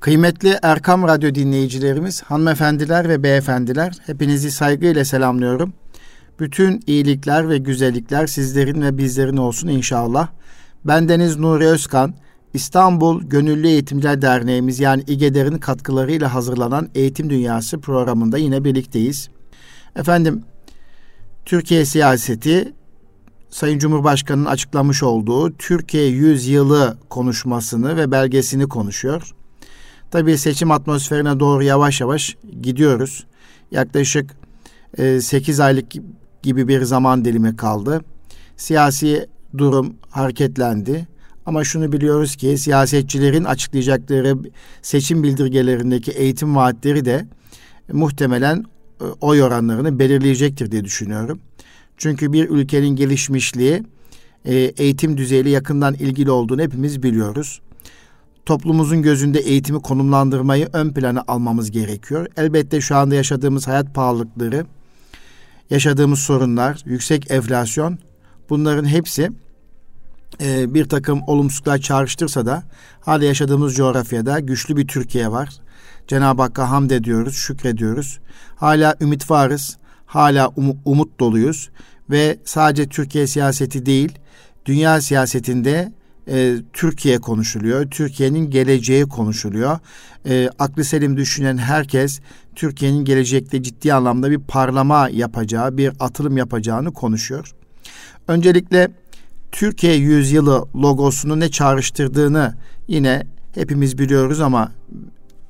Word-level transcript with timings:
Kıymetli 0.00 0.58
Erkam 0.62 1.02
Radyo 1.02 1.34
dinleyicilerimiz, 1.34 2.22
hanımefendiler 2.22 3.08
ve 3.08 3.22
beyefendiler, 3.22 3.92
hepinizi 4.06 4.50
saygıyla 4.50 5.04
selamlıyorum. 5.04 5.72
Bütün 6.40 6.80
iyilikler 6.86 7.48
ve 7.48 7.58
güzellikler 7.58 8.26
sizlerin 8.26 8.82
ve 8.82 8.98
bizlerin 8.98 9.36
olsun 9.36 9.68
inşallah. 9.68 10.28
Bendeniz 10.84 11.36
Nuri 11.36 11.66
Özkan, 11.66 12.14
İstanbul 12.54 13.22
Gönüllü 13.22 13.66
Eğitimciler 13.66 14.22
Derneğimiz 14.22 14.80
yani 14.80 15.02
İGEDER'in 15.06 15.58
katkılarıyla 15.58 16.34
hazırlanan 16.34 16.88
Eğitim 16.94 17.30
Dünyası 17.30 17.80
programında 17.80 18.38
yine 18.38 18.64
birlikteyiz. 18.64 19.28
Efendim, 19.96 20.44
Türkiye 21.44 21.84
siyaseti 21.84 22.72
Sayın 23.50 23.78
Cumhurbaşkanı'nın 23.78 24.44
açıklamış 24.44 25.02
olduğu 25.02 25.56
Türkiye 25.56 26.06
100 26.06 26.48
yılı 26.48 26.98
konuşmasını 27.10 27.96
ve 27.96 28.10
belgesini 28.10 28.68
konuşuyor. 28.68 29.34
Tabii 30.10 30.38
seçim 30.38 30.70
atmosferine 30.70 31.40
doğru 31.40 31.62
yavaş 31.62 32.00
yavaş 32.00 32.36
gidiyoruz. 32.62 33.26
Yaklaşık 33.70 34.30
e, 34.98 35.20
8 35.20 35.60
aylık 35.60 35.86
gibi 36.42 36.68
bir 36.68 36.82
zaman 36.82 37.24
dilimi 37.24 37.56
kaldı. 37.56 38.04
Siyasi 38.56 39.26
durum 39.58 39.94
hareketlendi. 40.10 41.06
Ama 41.46 41.64
şunu 41.64 41.92
biliyoruz 41.92 42.36
ki 42.36 42.58
siyasetçilerin 42.58 43.44
açıklayacakları 43.44 44.36
seçim 44.82 45.22
bildirgelerindeki 45.22 46.10
eğitim 46.10 46.56
vaatleri 46.56 47.04
de 47.04 47.26
muhtemelen 47.92 48.64
e, 49.00 49.04
oy 49.04 49.42
oranlarını 49.42 49.98
belirleyecektir 49.98 50.70
diye 50.70 50.84
düşünüyorum. 50.84 51.40
Çünkü 51.96 52.32
bir 52.32 52.48
ülkenin 52.48 52.96
gelişmişliği 52.96 53.82
e, 54.44 54.54
eğitim 54.54 55.16
düzeyiyle 55.16 55.50
yakından 55.50 55.94
ilgili 55.94 56.30
olduğunu 56.30 56.62
hepimiz 56.62 57.02
biliyoruz 57.02 57.60
toplumumuzun 58.48 59.02
gözünde 59.02 59.38
eğitimi 59.38 59.82
konumlandırmayı 59.82 60.68
ön 60.72 60.92
plana 60.92 61.24
almamız 61.28 61.70
gerekiyor. 61.70 62.26
Elbette 62.36 62.80
şu 62.80 62.96
anda 62.96 63.14
yaşadığımız 63.14 63.68
hayat 63.68 63.94
pahalılıkları, 63.94 64.66
yaşadığımız 65.70 66.18
sorunlar, 66.18 66.82
yüksek 66.84 67.30
enflasyon 67.30 67.98
bunların 68.50 68.84
hepsi 68.84 69.30
e, 70.40 70.74
bir 70.74 70.84
takım 70.84 71.22
olumsuzluklar 71.26 71.78
çağrıştırsa 71.78 72.46
da 72.46 72.62
hala 73.00 73.24
yaşadığımız 73.24 73.74
coğrafyada 73.74 74.40
güçlü 74.40 74.76
bir 74.76 74.88
Türkiye 74.88 75.30
var. 75.30 75.48
Cenab-ı 76.06 76.42
Hakk'a 76.42 76.70
hamd 76.70 76.90
ediyoruz, 76.90 77.34
şükrediyoruz. 77.34 78.18
Hala 78.56 78.96
ümit 79.00 79.30
varız, 79.30 79.78
hala 80.06 80.44
um- 80.44 80.76
umut 80.84 81.20
doluyuz 81.20 81.70
ve 82.10 82.38
sadece 82.44 82.88
Türkiye 82.88 83.26
siyaseti 83.26 83.86
değil, 83.86 84.18
dünya 84.66 85.00
siyasetinde 85.00 85.92
e, 86.28 86.56
Türkiye 86.72 87.18
konuşuluyor. 87.18 87.90
Türkiye'nin 87.90 88.50
geleceği 88.50 89.04
konuşuluyor. 89.04 89.78
E, 90.26 90.50
aklı 90.58 90.84
selim 90.84 91.16
düşünen 91.16 91.58
herkes 91.58 92.20
Türkiye'nin 92.54 93.04
gelecekte 93.04 93.62
ciddi 93.62 93.94
anlamda 93.94 94.30
bir 94.30 94.38
parlama 94.38 95.08
yapacağı, 95.08 95.76
bir 95.76 95.92
atılım 96.00 96.36
yapacağını 96.36 96.92
konuşuyor. 96.92 97.52
Öncelikle 98.28 98.88
Türkiye 99.52 99.94
yüzyılı 99.94 100.66
logosunu 100.74 101.40
ne 101.40 101.50
çağrıştırdığını 101.50 102.54
yine 102.88 103.22
hepimiz 103.54 103.98
biliyoruz 103.98 104.40
ama 104.40 104.72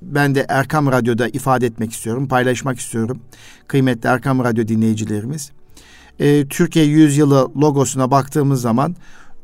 ben 0.03 0.35
de 0.35 0.47
Erkam 0.49 0.87
Radyo'da 0.87 1.29
ifade 1.29 1.67
etmek 1.67 1.93
istiyorum, 1.93 2.29
paylaşmak 2.29 2.79
istiyorum. 2.79 3.21
Kıymetli 3.69 4.09
Erkam 4.09 4.45
Radyo 4.45 4.69
dinleyicilerimiz. 4.69 5.51
Ee, 6.21 6.47
Türkiye 6.49 6.85
Yüzyılı 6.85 7.49
logosuna 7.61 8.11
baktığımız 8.11 8.61
zaman 8.61 8.97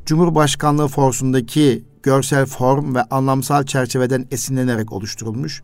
Cumhurbaşkanlığı 0.07 0.89
forsundaki 0.89 1.85
görsel 2.03 2.47
form 2.47 2.95
ve 2.95 3.03
anlamsal 3.03 3.67
çerçeveden 3.67 4.27
esinlenerek 4.31 4.93
oluşturulmuş 4.93 5.63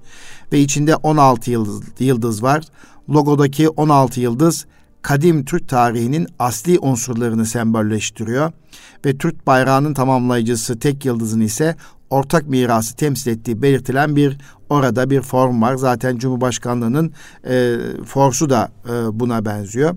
ve 0.52 0.60
içinde 0.60 0.96
16 0.96 1.50
yıldız, 1.50 1.82
yıldız 1.98 2.42
var. 2.42 2.64
Logodaki 3.10 3.68
16 3.68 4.20
yıldız 4.20 4.66
kadim 5.02 5.44
Türk 5.44 5.68
tarihinin 5.68 6.26
asli 6.38 6.78
unsurlarını 6.78 7.46
sembolleştiriyor 7.46 8.52
ve 9.04 9.18
Türk 9.18 9.46
bayrağının 9.46 9.94
tamamlayıcısı 9.94 10.78
tek 10.78 11.04
yıldızın 11.04 11.40
ise 11.40 11.76
ortak 12.10 12.48
mirası 12.48 12.96
temsil 12.96 13.30
ettiği 13.30 13.62
belirtilen 13.62 14.16
bir 14.16 14.38
orada 14.68 15.10
bir 15.10 15.20
form 15.20 15.62
var. 15.62 15.74
Zaten 15.74 16.16
Cumhurbaşkanlığının 16.16 17.12
e, 17.48 17.76
forsu 18.06 18.50
da 18.50 18.72
e, 18.88 19.20
buna 19.20 19.44
benziyor. 19.44 19.96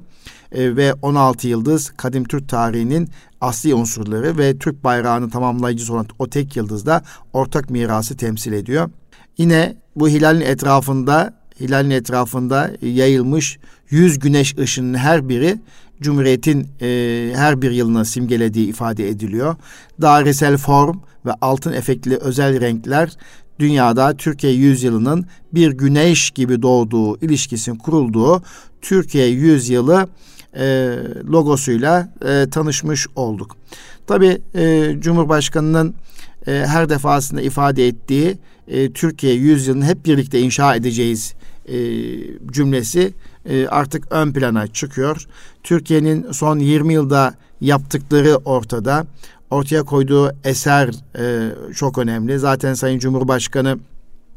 E, 0.52 0.76
ve 0.76 0.94
16 0.94 1.48
yıldız 1.48 1.90
kadim 1.98 2.24
Türk 2.24 2.50
tarihinin 2.50 3.10
asli 3.42 3.74
unsurları 3.74 4.38
ve 4.38 4.58
Türk 4.58 4.84
bayrağını 4.84 5.30
tamamlayıcısı 5.30 5.94
olan 5.94 6.08
o 6.20 6.30
tek 6.30 6.56
yıldız 6.56 6.86
da 6.86 7.04
ortak 7.34 7.70
mirası 7.70 8.18
temsil 8.18 8.54
ediyor. 8.54 8.90
Yine 9.38 9.76
bu 9.96 10.10
hilalin 10.10 10.42
etrafında 10.42 11.34
hilalin 11.60 11.90
etrafında 11.90 12.72
yayılmış 12.82 13.60
yüz 13.94 14.20
güneş 14.20 14.58
ışının 14.58 14.94
her 14.94 15.30
biri 15.30 15.60
Cumhuriyet'in 16.02 16.68
e, 16.82 16.88
her 17.36 17.62
bir 17.62 17.72
yılını 17.72 18.06
simgelediği 18.06 18.68
ifade 18.68 19.10
ediliyor. 19.10 19.56
Dairesel 20.02 20.58
form 20.58 21.00
ve 21.26 21.32
altın 21.42 21.74
efektli 21.74 22.18
özel 22.18 22.62
renkler 22.62 23.10
dünyada 23.60 24.18
Türkiye 24.18 24.54
yüzyılının 24.54 25.26
bir 25.54 25.72
güneş 25.72 26.32
gibi 26.32 26.62
doğduğu 26.62 27.18
ilişkisinin 27.18 27.78
kurulduğu 27.78 28.44
Türkiye 28.82 29.28
yüzyılı 29.28 30.08
e, 30.58 30.96
logosuyla 31.32 32.14
e, 32.26 32.50
tanışmış 32.50 33.08
olduk. 33.16 33.58
Tabi 34.08 34.42
e, 34.56 34.96
Cumhurbaşkanı'nın 35.00 35.96
e, 36.48 36.52
her 36.52 36.90
defasında 36.90 37.42
ifade 37.42 37.88
ettiği 37.88 38.38
e, 38.68 38.92
Türkiye 38.92 39.34
yüzyılını 39.34 39.86
hep 39.86 40.06
birlikte 40.06 40.40
inşa 40.40 40.76
edeceğiz 40.76 41.34
e, 41.66 41.78
cümlesi 42.52 43.14
e, 43.46 43.68
artık 43.68 44.12
ön 44.12 44.34
plana 44.34 44.68
çıkıyor. 44.68 45.28
Türkiye'nin 45.64 46.32
son 46.32 46.60
20 46.60 46.94
yılda 46.94 47.34
yaptıkları 47.62 48.36
ortada. 48.36 49.06
Ortaya 49.52 49.84
koyduğu 49.84 50.32
eser 50.44 50.92
e, 51.20 51.50
çok 51.74 51.98
önemli. 51.98 52.40
Zaten 52.40 52.74
Sayın 52.74 53.00
Cumhurbaşkanı 53.00 53.78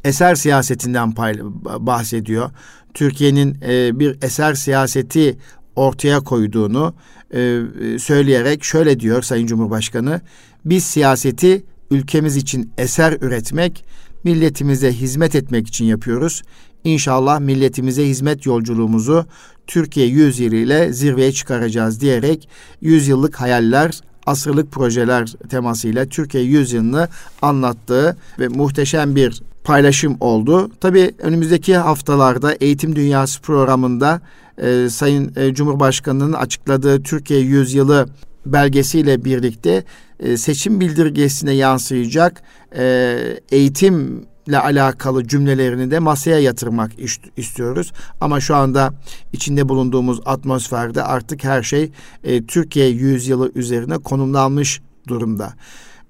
eser 0.04 0.34
siyasetinden 0.34 1.16
bahsediyor. 1.80 2.50
Türkiye'nin 2.94 3.58
e, 3.68 3.98
bir 4.00 4.16
eser 4.22 4.54
siyaseti 4.54 5.36
ortaya 5.76 6.20
koyduğunu 6.20 6.94
e, 7.34 7.62
söyleyerek 7.98 8.64
şöyle 8.64 9.00
diyor 9.00 9.22
Sayın 9.22 9.46
Cumhurbaşkanı. 9.46 10.20
Biz 10.64 10.84
siyaseti 10.84 11.64
ülkemiz 11.90 12.36
için 12.36 12.72
eser 12.78 13.12
üretmek, 13.20 13.84
milletimize 14.24 14.92
hizmet 14.92 15.34
etmek 15.34 15.68
için 15.68 15.84
yapıyoruz. 15.84 16.42
İnşallah 16.84 17.40
milletimize 17.40 18.08
hizmet 18.08 18.46
yolculuğumuzu 18.46 19.26
Türkiye 19.66 20.06
100 20.06 20.40
ile 20.40 20.92
zirveye 20.92 21.32
çıkaracağız 21.32 22.00
diyerek 22.00 22.48
100 22.80 23.08
yıllık 23.08 23.40
hayaller, 23.40 24.00
asırlık 24.26 24.72
projeler 24.72 25.32
temasıyla 25.48 26.06
Türkiye 26.06 26.44
100 26.44 26.72
yılını 26.72 27.08
anlattığı 27.42 28.16
ve 28.38 28.48
muhteşem 28.48 29.16
bir 29.16 29.42
paylaşım 29.64 30.16
oldu. 30.20 30.70
Tabii 30.80 31.12
önümüzdeki 31.18 31.76
haftalarda 31.76 32.52
Eğitim 32.52 32.96
Dünyası 32.96 33.42
programında 33.42 34.20
e, 34.58 34.88
Sayın 34.90 35.32
e, 35.36 35.54
Cumhurbaşkanı'nın 35.54 36.32
açıkladığı 36.32 37.02
Türkiye 37.02 37.40
Yüzyılı 37.40 38.08
belgesiyle 38.46 39.24
birlikte 39.24 39.84
e, 40.20 40.36
seçim 40.36 40.80
bildirgesine 40.80 41.52
yansıyacak 41.52 42.42
e, 42.76 43.18
eğitimle 44.46 44.58
alakalı 44.58 45.28
cümlelerini 45.28 45.90
de 45.90 45.98
masaya 45.98 46.38
yatırmak 46.38 46.92
istiyoruz. 47.36 47.92
Ama 48.20 48.40
şu 48.40 48.54
anda 48.54 48.94
içinde 49.32 49.68
bulunduğumuz 49.68 50.20
atmosferde 50.24 51.02
artık 51.02 51.44
her 51.44 51.62
şey 51.62 51.90
e, 52.24 52.46
Türkiye 52.46 52.88
yüzyılı 52.88 53.52
üzerine 53.54 53.98
konumlanmış 53.98 54.80
durumda. 55.08 55.54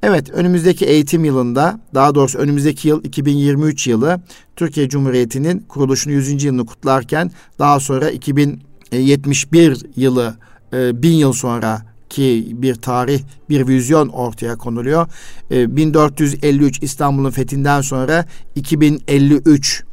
Evet 0.02 0.30
önümüzdeki 0.30 0.84
eğitim 0.84 1.24
yılında 1.24 1.80
daha 1.94 2.14
doğrusu 2.14 2.38
önümüzdeki 2.38 2.88
yıl 2.88 3.04
2023 3.04 3.86
yılı 3.86 4.20
Türkiye 4.56 4.88
Cumhuriyeti'nin 4.88 5.58
kuruluşunun 5.68 6.14
100. 6.14 6.44
yılını 6.44 6.66
kutlarken 6.66 7.30
daha 7.58 7.80
sonra 7.80 8.10
2071 8.10 9.86
yılı 9.96 10.34
e, 10.72 11.02
bin 11.02 11.14
yıl 11.14 11.32
sonra 11.32 11.82
ki 12.10 12.52
bir 12.52 12.74
tarih, 12.74 13.20
bir 13.48 13.68
vizyon 13.68 14.08
ortaya 14.08 14.56
konuluyor. 14.56 15.06
1453 15.50 16.82
e, 16.82 16.84
İstanbul'un 16.86 17.30
fethinden 17.30 17.80
sonra 17.80 18.24
2053 18.54 19.84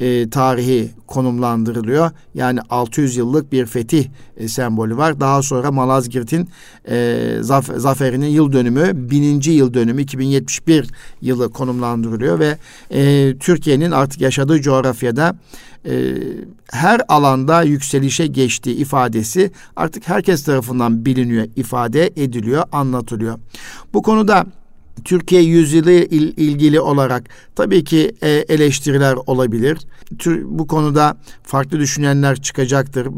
e, 0.00 0.30
tarihi 0.30 0.90
konumlandırılıyor. 1.06 2.10
Yani 2.34 2.60
600 2.70 3.16
yıllık 3.16 3.52
bir 3.52 3.66
fetih 3.66 4.08
e, 4.36 4.48
sembolü 4.48 4.96
var. 4.96 5.20
Daha 5.20 5.42
sonra 5.42 5.72
Malazgirt'in 5.72 6.48
e, 6.90 7.38
zaf, 7.40 7.70
zaferinin 7.76 8.26
yıl 8.26 8.52
dönümü, 8.52 9.10
bininci 9.10 9.50
yıl 9.50 9.74
dönümü 9.74 10.02
2071 10.02 10.88
yılı 11.20 11.52
konumlandırılıyor 11.52 12.38
ve 12.38 12.58
e, 12.90 13.34
Türkiye'nin 13.38 13.90
artık 13.90 14.20
yaşadığı 14.20 14.60
coğrafyada 14.60 15.36
e, 15.86 16.14
her 16.70 17.00
alanda 17.08 17.62
yükselişe 17.62 18.26
geçtiği 18.26 18.76
ifadesi 18.76 19.50
artık 19.76 20.08
herkes 20.08 20.44
tarafından 20.44 21.04
biliniyor, 21.04 21.46
ifade 21.56 22.06
ediliyor, 22.16 22.64
anlatılıyor. 22.72 23.38
Bu 23.94 24.02
konuda 24.02 24.46
Türkiye 25.04 25.42
yüzyılı 25.42 25.90
il, 25.90 26.32
ilgili 26.36 26.80
olarak 26.80 27.24
tabii 27.56 27.84
ki 27.84 28.12
e, 28.22 28.30
eleştiriler 28.30 29.16
olabilir. 29.26 29.78
Tür, 30.18 30.44
bu 30.44 30.66
konuda 30.66 31.18
farklı 31.42 31.78
düşünenler 31.78 32.36
çıkacaktır. 32.36 33.06
E, 33.06 33.10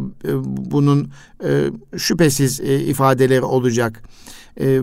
bunun 0.44 1.10
e, 1.44 1.70
şüphesiz 1.96 2.60
e, 2.60 2.80
ifadeleri 2.80 3.42
olacak. 3.42 4.02
E, 4.60 4.80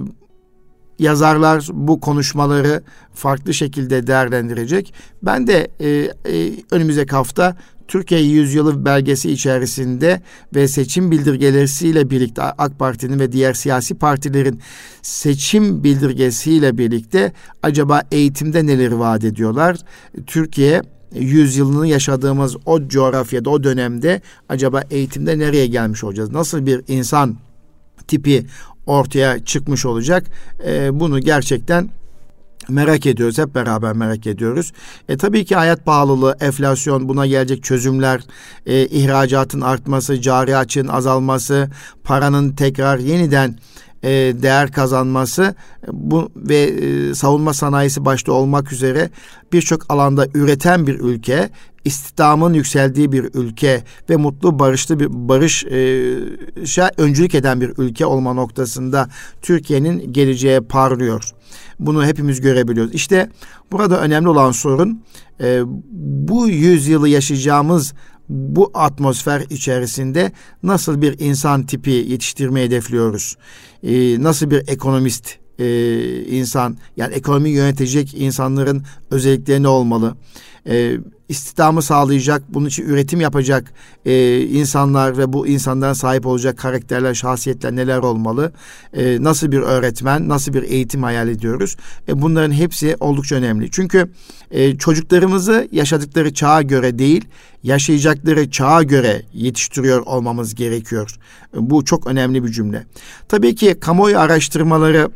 yazarlar 0.99 1.67
bu 1.73 1.99
konuşmaları 1.99 2.83
farklı 3.13 3.53
şekilde 3.53 4.07
değerlendirecek. 4.07 4.93
Ben 5.23 5.47
de 5.47 5.67
e, 5.79 5.87
e, 5.89 6.51
önümüzdeki 6.71 7.11
hafta 7.11 7.55
Türkiye 7.87 8.21
Yüzyılı 8.21 8.85
belgesi 8.85 9.31
içerisinde 9.31 10.21
ve 10.55 10.67
seçim 10.67 11.11
bildirgeleriyle 11.11 12.09
birlikte 12.09 12.41
AK 12.41 12.79
Parti'nin 12.79 13.19
ve 13.19 13.31
diğer 13.31 13.53
siyasi 13.53 13.95
partilerin 13.95 14.61
seçim 15.01 15.83
bildirgesiyle 15.83 16.77
birlikte 16.77 17.33
acaba 17.63 18.01
eğitimde 18.11 18.65
neler 18.65 18.91
vaat 18.91 19.23
ediyorlar? 19.23 19.77
Türkiye 20.27 20.81
yüzyılını 21.15 21.87
yaşadığımız 21.87 22.55
o 22.65 22.87
coğrafyada, 22.87 23.49
o 23.49 23.63
dönemde 23.63 24.21
acaba 24.49 24.83
eğitimde 24.91 25.39
nereye 25.39 25.67
gelmiş 25.67 26.03
olacağız? 26.03 26.31
Nasıl 26.31 26.65
bir 26.65 26.81
insan 26.87 27.37
tipi 28.07 28.45
ortaya 28.87 29.45
çıkmış 29.45 29.85
olacak? 29.85 30.23
Ee, 30.65 30.99
bunu 30.99 31.19
gerçekten 31.19 31.89
merak 32.69 33.05
ediyoruz. 33.05 33.37
Hep 33.37 33.55
beraber 33.55 33.93
merak 33.93 34.27
ediyoruz. 34.27 34.73
E, 35.09 35.17
tabii 35.17 35.45
ki 35.45 35.55
hayat 35.55 35.85
pahalılığı, 35.85 36.37
enflasyon, 36.39 37.09
buna 37.09 37.27
gelecek 37.27 37.63
çözümler, 37.63 38.21
e, 38.65 38.85
ihracatın 38.85 39.61
artması, 39.61 40.21
cari 40.21 40.57
açığın 40.57 40.87
azalması, 40.87 41.69
paranın 42.03 42.51
tekrar 42.51 42.99
yeniden 42.99 43.55
e, 44.03 44.09
değer 44.41 44.71
kazanması 44.71 45.55
bu 45.91 46.29
ve 46.35 46.57
e, 46.57 47.13
savunma 47.13 47.53
sanayisi 47.53 48.05
başta 48.05 48.31
olmak 48.31 48.71
üzere 48.71 49.09
birçok 49.53 49.81
alanda 49.89 50.27
üreten 50.33 50.87
bir 50.87 50.99
ülke, 50.99 51.49
istihdamın 51.85 52.53
yükseldiği 52.53 53.11
bir 53.11 53.29
ülke 53.33 53.83
ve 54.09 54.15
mutlu 54.15 54.59
barışlı 54.59 54.99
bir 54.99 55.07
barış 55.09 55.65
e, 55.65 56.97
öncülük 56.97 57.35
eden 57.35 57.61
bir 57.61 57.73
ülke 57.77 58.05
olma 58.05 58.33
noktasında 58.33 59.09
Türkiye'nin 59.41 60.13
geleceğe 60.13 60.59
parlıyor. 60.59 61.23
Bunu 61.79 62.05
hepimiz 62.05 62.41
görebiliyoruz. 62.41 62.93
İşte 62.93 63.29
burada 63.71 64.01
önemli 64.01 64.29
olan 64.29 64.51
sorun 64.51 65.03
e, 65.41 65.61
bu 66.27 66.47
yüzyılı 66.47 67.09
yaşayacağımız 67.09 67.93
bu 68.29 68.71
atmosfer 68.73 69.41
içerisinde 69.49 70.31
nasıl 70.63 71.01
bir 71.01 71.19
insan 71.19 71.65
tipi 71.65 71.91
yetiştirmeyi 71.91 72.65
hedefliyoruz? 72.65 73.37
E, 73.83 74.23
nasıl 74.23 74.51
bir 74.51 74.67
ekonomist 74.67 75.37
e, 75.59 76.25
insan 76.25 76.77
yani 76.97 77.13
ekonomi 77.13 77.49
yönetecek 77.49 78.13
insanların 78.13 78.83
özellikleri 79.11 79.63
ne 79.63 79.67
olmalı? 79.67 80.15
E, 80.69 80.97
istihdamı 81.29 81.81
sağlayacak, 81.81 82.43
bunun 82.49 82.65
için 82.65 82.83
üretim 82.83 83.21
yapacak 83.21 83.73
e, 84.05 84.41
insanlar 84.41 85.17
ve 85.17 85.33
bu 85.33 85.47
insanların 85.47 85.93
sahip 85.93 86.25
olacak 86.25 86.57
karakterler, 86.57 87.13
şahsiyetler 87.13 87.75
neler 87.75 87.97
olmalı? 87.97 88.51
E, 88.93 89.23
nasıl 89.23 89.51
bir 89.51 89.59
öğretmen, 89.59 90.29
nasıl 90.29 90.53
bir 90.53 90.63
eğitim 90.63 91.03
hayal 91.03 91.29
ediyoruz? 91.29 91.75
E, 92.07 92.21
bunların 92.21 92.51
hepsi 92.51 92.95
oldukça 92.99 93.35
önemli. 93.35 93.71
Çünkü 93.71 94.11
e, 94.51 94.77
çocuklarımızı 94.77 95.67
yaşadıkları 95.71 96.33
çağa 96.33 96.61
göre 96.61 96.99
değil, 96.99 97.25
yaşayacakları 97.63 98.51
çağa 98.51 98.83
göre 98.83 99.21
yetiştiriyor 99.33 100.01
olmamız 100.05 100.55
gerekiyor. 100.55 101.15
E, 101.53 101.69
bu 101.69 101.85
çok 101.85 102.07
önemli 102.07 102.43
bir 102.43 102.51
cümle. 102.51 102.85
Tabii 103.27 103.55
ki 103.55 103.77
kamuoyu 103.79 104.19
araştırmaları 104.19 105.09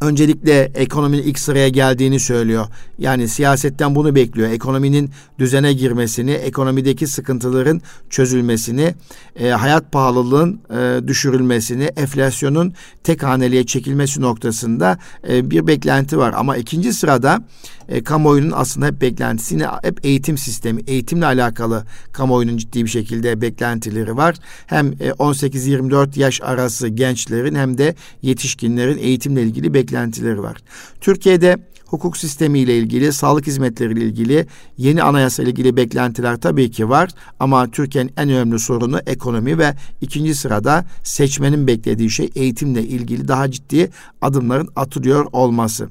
öncelikle 0.00 0.70
ekonominin 0.74 1.22
ilk 1.22 1.38
sıraya 1.38 1.68
geldiğini 1.68 2.20
söylüyor. 2.20 2.66
Yani 2.98 3.28
siyasetten 3.28 3.94
bunu 3.94 4.14
bekliyor. 4.14 4.50
Ekonominin 4.50 5.10
düzene 5.38 5.72
girmesini, 5.72 6.30
ekonomideki 6.30 7.06
sıkıntıların 7.06 7.80
çözülmesini, 8.10 8.94
e, 9.36 9.48
hayat 9.48 9.92
pahalılığın 9.92 10.60
e, 10.70 11.08
düşürülmesini, 11.08 11.84
enflasyonun 11.84 12.74
tek 13.04 13.22
haneliğe 13.22 13.66
çekilmesi 13.66 14.20
noktasında 14.20 14.98
e, 15.28 15.50
bir 15.50 15.66
beklenti 15.66 16.18
var. 16.18 16.34
Ama 16.36 16.56
ikinci 16.56 16.92
sırada 16.92 17.42
e, 17.88 18.02
kamuoyunun 18.04 18.52
aslında 18.56 18.86
hep 18.86 19.00
beklentisi 19.00 19.54
yine 19.54 19.66
hep 19.82 20.04
eğitim 20.04 20.38
sistemi, 20.38 20.82
eğitimle 20.86 21.26
alakalı 21.26 21.84
kamuoyunun 22.12 22.56
ciddi 22.56 22.84
bir 22.84 22.90
şekilde 22.90 23.40
beklentileri 23.40 24.16
var. 24.16 24.36
Hem 24.66 24.92
e, 24.92 25.08
18-24 25.08 26.18
yaş 26.18 26.42
arası 26.42 26.88
gençlerin 26.88 27.54
hem 27.54 27.78
de 27.78 27.94
yetişkinlerin 28.22 28.98
eğitimle 28.98 29.42
ilgili 29.42 29.74
beklentileri 29.74 30.42
var. 30.42 30.56
Türkiye'de 31.00 31.58
hukuk 31.94 32.16
sistemi 32.16 32.58
ile 32.58 32.78
ilgili, 32.78 33.12
sağlık 33.12 33.46
hizmetleri 33.46 33.92
ile 33.92 34.04
ilgili, 34.04 34.46
yeni 34.78 35.02
anayasa 35.02 35.42
ile 35.42 35.50
ilgili 35.50 35.76
beklentiler 35.76 36.36
tabii 36.36 36.70
ki 36.70 36.88
var. 36.88 37.10
Ama 37.40 37.70
Türkiye'nin 37.70 38.12
en 38.16 38.28
önemli 38.28 38.58
sorunu 38.58 39.00
ekonomi 39.06 39.58
ve 39.58 39.74
ikinci 40.00 40.34
sırada 40.34 40.84
seçmenin 41.02 41.66
beklediği 41.66 42.10
şey 42.10 42.30
eğitimle 42.34 42.82
ilgili 42.82 43.28
daha 43.28 43.50
ciddi 43.50 43.90
adımların 44.22 44.68
atılıyor 44.76 45.26
olması. 45.32 45.88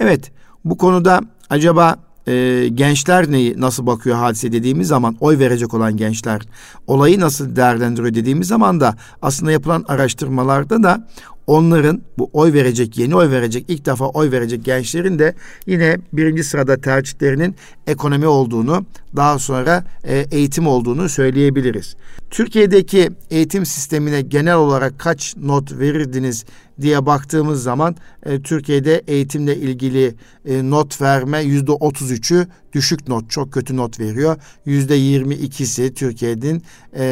Evet, 0.00 0.32
bu 0.64 0.76
konuda 0.76 1.20
acaba 1.50 1.96
e, 2.26 2.68
gençler 2.74 3.30
neyi 3.30 3.60
nasıl 3.60 3.86
bakıyor 3.86 4.16
hadise 4.16 4.52
dediğimiz 4.52 4.88
zaman 4.88 5.16
oy 5.20 5.38
verecek 5.38 5.74
olan 5.74 5.96
gençler 5.96 6.42
olayı 6.86 7.20
nasıl 7.20 7.56
değerlendiriyor 7.56 8.14
dediğimiz 8.14 8.48
zaman 8.48 8.80
da 8.80 8.96
aslında 9.22 9.52
yapılan 9.52 9.84
araştırmalarda 9.88 10.82
da 10.82 11.06
onların 11.46 12.02
bu 12.18 12.30
oy 12.32 12.52
verecek, 12.52 12.98
yeni 12.98 13.16
oy 13.16 13.30
verecek, 13.30 13.64
ilk 13.68 13.86
defa 13.86 14.08
oy 14.08 14.30
verecek 14.30 14.64
gençlerin 14.64 15.18
de 15.18 15.34
yine 15.66 15.98
birinci 16.12 16.44
sırada 16.44 16.76
tercihlerinin 16.76 17.56
ekonomi 17.86 18.26
olduğunu, 18.26 18.86
daha 19.16 19.38
sonra 19.38 19.84
e, 20.04 20.26
eğitim 20.30 20.66
olduğunu 20.66 21.08
söyleyebiliriz. 21.08 21.96
Türkiye'deki 22.30 23.10
eğitim 23.30 23.66
sistemine 23.66 24.20
genel 24.20 24.56
olarak 24.56 24.98
kaç 24.98 25.36
not 25.36 25.72
verirdiniz 25.72 26.44
diye 26.80 27.06
baktığımız 27.06 27.62
zaman 27.62 27.96
e, 28.26 28.42
Türkiye'de 28.42 29.02
eğitimle 29.06 29.56
ilgili 29.56 30.14
e, 30.44 30.70
not 30.70 31.00
verme 31.00 31.40
yüzde 31.40 31.72
otuz 31.72 32.10
üçü 32.10 32.46
düşük 32.72 33.08
not, 33.08 33.30
çok 33.30 33.52
kötü 33.52 33.76
not 33.76 34.00
veriyor. 34.00 34.36
Yüzde 34.64 34.94
yirmi 34.94 35.34
ikisi 35.34 35.94
Türkiye'nin 35.94 36.62
e, 36.94 37.02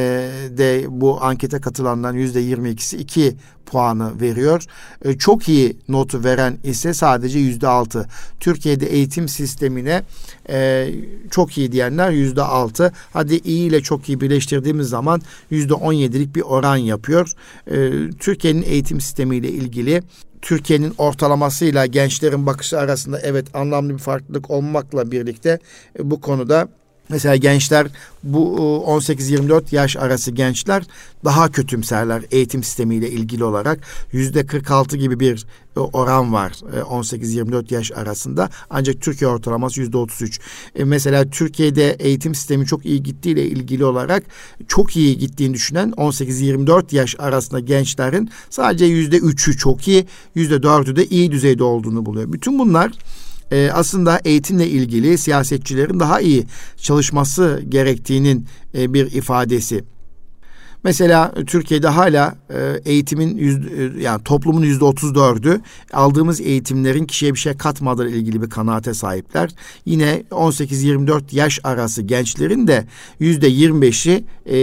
de 0.59 0.85
bu 0.89 1.25
ankete 1.25 1.61
katılanların 1.61 2.17
yüzde 2.17 2.41
yirmi 2.41 2.71
ikisi 2.71 2.97
iki 2.97 3.37
puanı 3.67 4.21
veriyor. 4.21 4.65
E, 5.05 5.19
çok 5.19 5.49
iyi 5.49 5.77
notu 5.89 6.25
veren 6.25 6.59
ise 6.65 6.95
sadece 6.95 7.39
yüzde 7.39 7.69
altı. 7.69 8.09
Türkiye'de 8.41 8.87
eğitim 8.87 9.29
sistemine 9.29 10.03
e, 10.51 10.89
çok 11.31 11.59
iyi 11.59 11.73
diyenler 11.73 12.11
yüzde 12.11 12.43
altı. 12.43 12.93
Hadi 13.13 13.37
iyi 13.37 13.69
ile 13.69 13.81
çok 13.81 14.09
iyi 14.09 14.21
birleştirdiğimiz 14.21 14.89
zaman 14.89 15.23
yüzde 15.51 15.75
on 15.75 15.93
yedilik 15.93 16.37
bir 16.37 16.43
oran 16.43 16.77
yapıyor. 16.77 17.33
E, 17.67 17.91
Türkiye'nin 18.19 18.63
eğitim 18.63 19.01
sistemiyle 19.01 19.49
ilgili 19.49 20.03
Türkiye'nin 20.43 20.95
ortalamasıyla 20.99 21.87
gençlerin 21.87 22.47
bakışı 22.47 22.79
arasında 22.79 23.21
evet 23.21 23.47
anlamlı 23.55 23.93
bir 23.93 23.99
farklılık 23.99 24.51
olmakla 24.51 25.11
birlikte 25.11 25.59
e, 25.99 26.11
bu 26.11 26.21
konuda 26.21 26.69
Mesela 27.11 27.37
gençler 27.37 27.87
bu 28.23 28.57
18-24 28.87 29.63
e, 29.63 29.77
yaş 29.77 29.97
arası 29.97 30.31
gençler 30.31 30.83
daha 31.25 31.51
kötümserler 31.51 32.23
eğitim 32.31 32.63
sistemiyle 32.63 33.11
ilgili 33.11 33.45
olarak. 33.45 33.81
Yüzde 34.13 34.47
46 34.47 34.97
gibi 34.97 35.21
bir 35.21 35.47
e, 35.77 35.81
oran 35.81 36.33
var 36.33 36.53
18-24 36.53 37.75
yaş 37.75 37.93
arasında. 37.93 38.51
Ancak 38.71 39.01
Türkiye 39.01 39.31
ortalaması 39.31 39.81
yüzde 39.81 39.97
33. 39.97 40.41
Mesela 40.85 41.31
Türkiye'de 41.31 41.97
eğitim 41.99 42.35
sistemi 42.35 42.67
çok 42.67 42.87
iyi 42.87 43.03
gittiğiyle 43.03 43.45
ilgili 43.45 43.85
olarak 43.85 44.23
çok 44.69 44.97
iyi 44.97 45.19
gittiğini 45.19 45.55
düşünen 45.55 45.91
18-24 45.91 46.95
yaş 46.95 47.17
arasında 47.19 47.61
gençlerin 47.61 48.31
sadece 48.51 48.85
yüzde 48.85 49.17
3'ü 49.17 49.57
çok 49.57 49.89
iyi, 49.89 50.07
yüzde 50.35 50.57
4'ü 50.57 50.97
de 50.97 51.07
iyi 51.07 51.33
düzeyde 51.33 51.65
olduğunu 51.65 52.07
buluyor. 52.07 52.33
Bütün 52.33 52.59
bunlar 52.59 52.93
e, 53.51 53.71
aslında 53.75 54.21
eğitimle 54.25 54.69
ilgili 54.69 55.19
siyasetçilerin 55.19 56.01
daha 56.01 56.21
iyi 56.21 56.47
çalışması 56.77 57.63
gerektiğinin 57.69 58.47
e, 58.75 58.95
bir 58.95 59.13
ifadesi. 59.13 59.85
Mesela 60.85 61.35
Türkiye'de 61.47 61.89
hala 61.89 62.35
e, 62.51 62.81
eğitimin 62.85 63.37
yüz, 63.37 63.57
e, 63.57 64.03
yani 64.03 64.25
toplumun 64.25 64.63
yüzde 64.63 64.85
otuz 64.85 65.15
dördü 65.15 65.61
aldığımız 65.93 66.41
eğitimlerin 66.41 67.05
kişiye 67.05 67.35
bir 67.35 67.39
şey 67.39 67.57
katmadığı 67.57 68.09
ilgili 68.09 68.43
bir 68.43 68.51
kanaate 68.51 68.95
sahipler. 68.95 69.51
Yine 69.85 70.23
18-24 70.31 71.23
yaş 71.33 71.61
arası 71.65 72.03
gençlerin 72.03 72.67
de 72.67 72.87
yüzde 73.19 73.49
yirmi 73.49 73.83
beşi 73.83 74.25
e, 74.47 74.59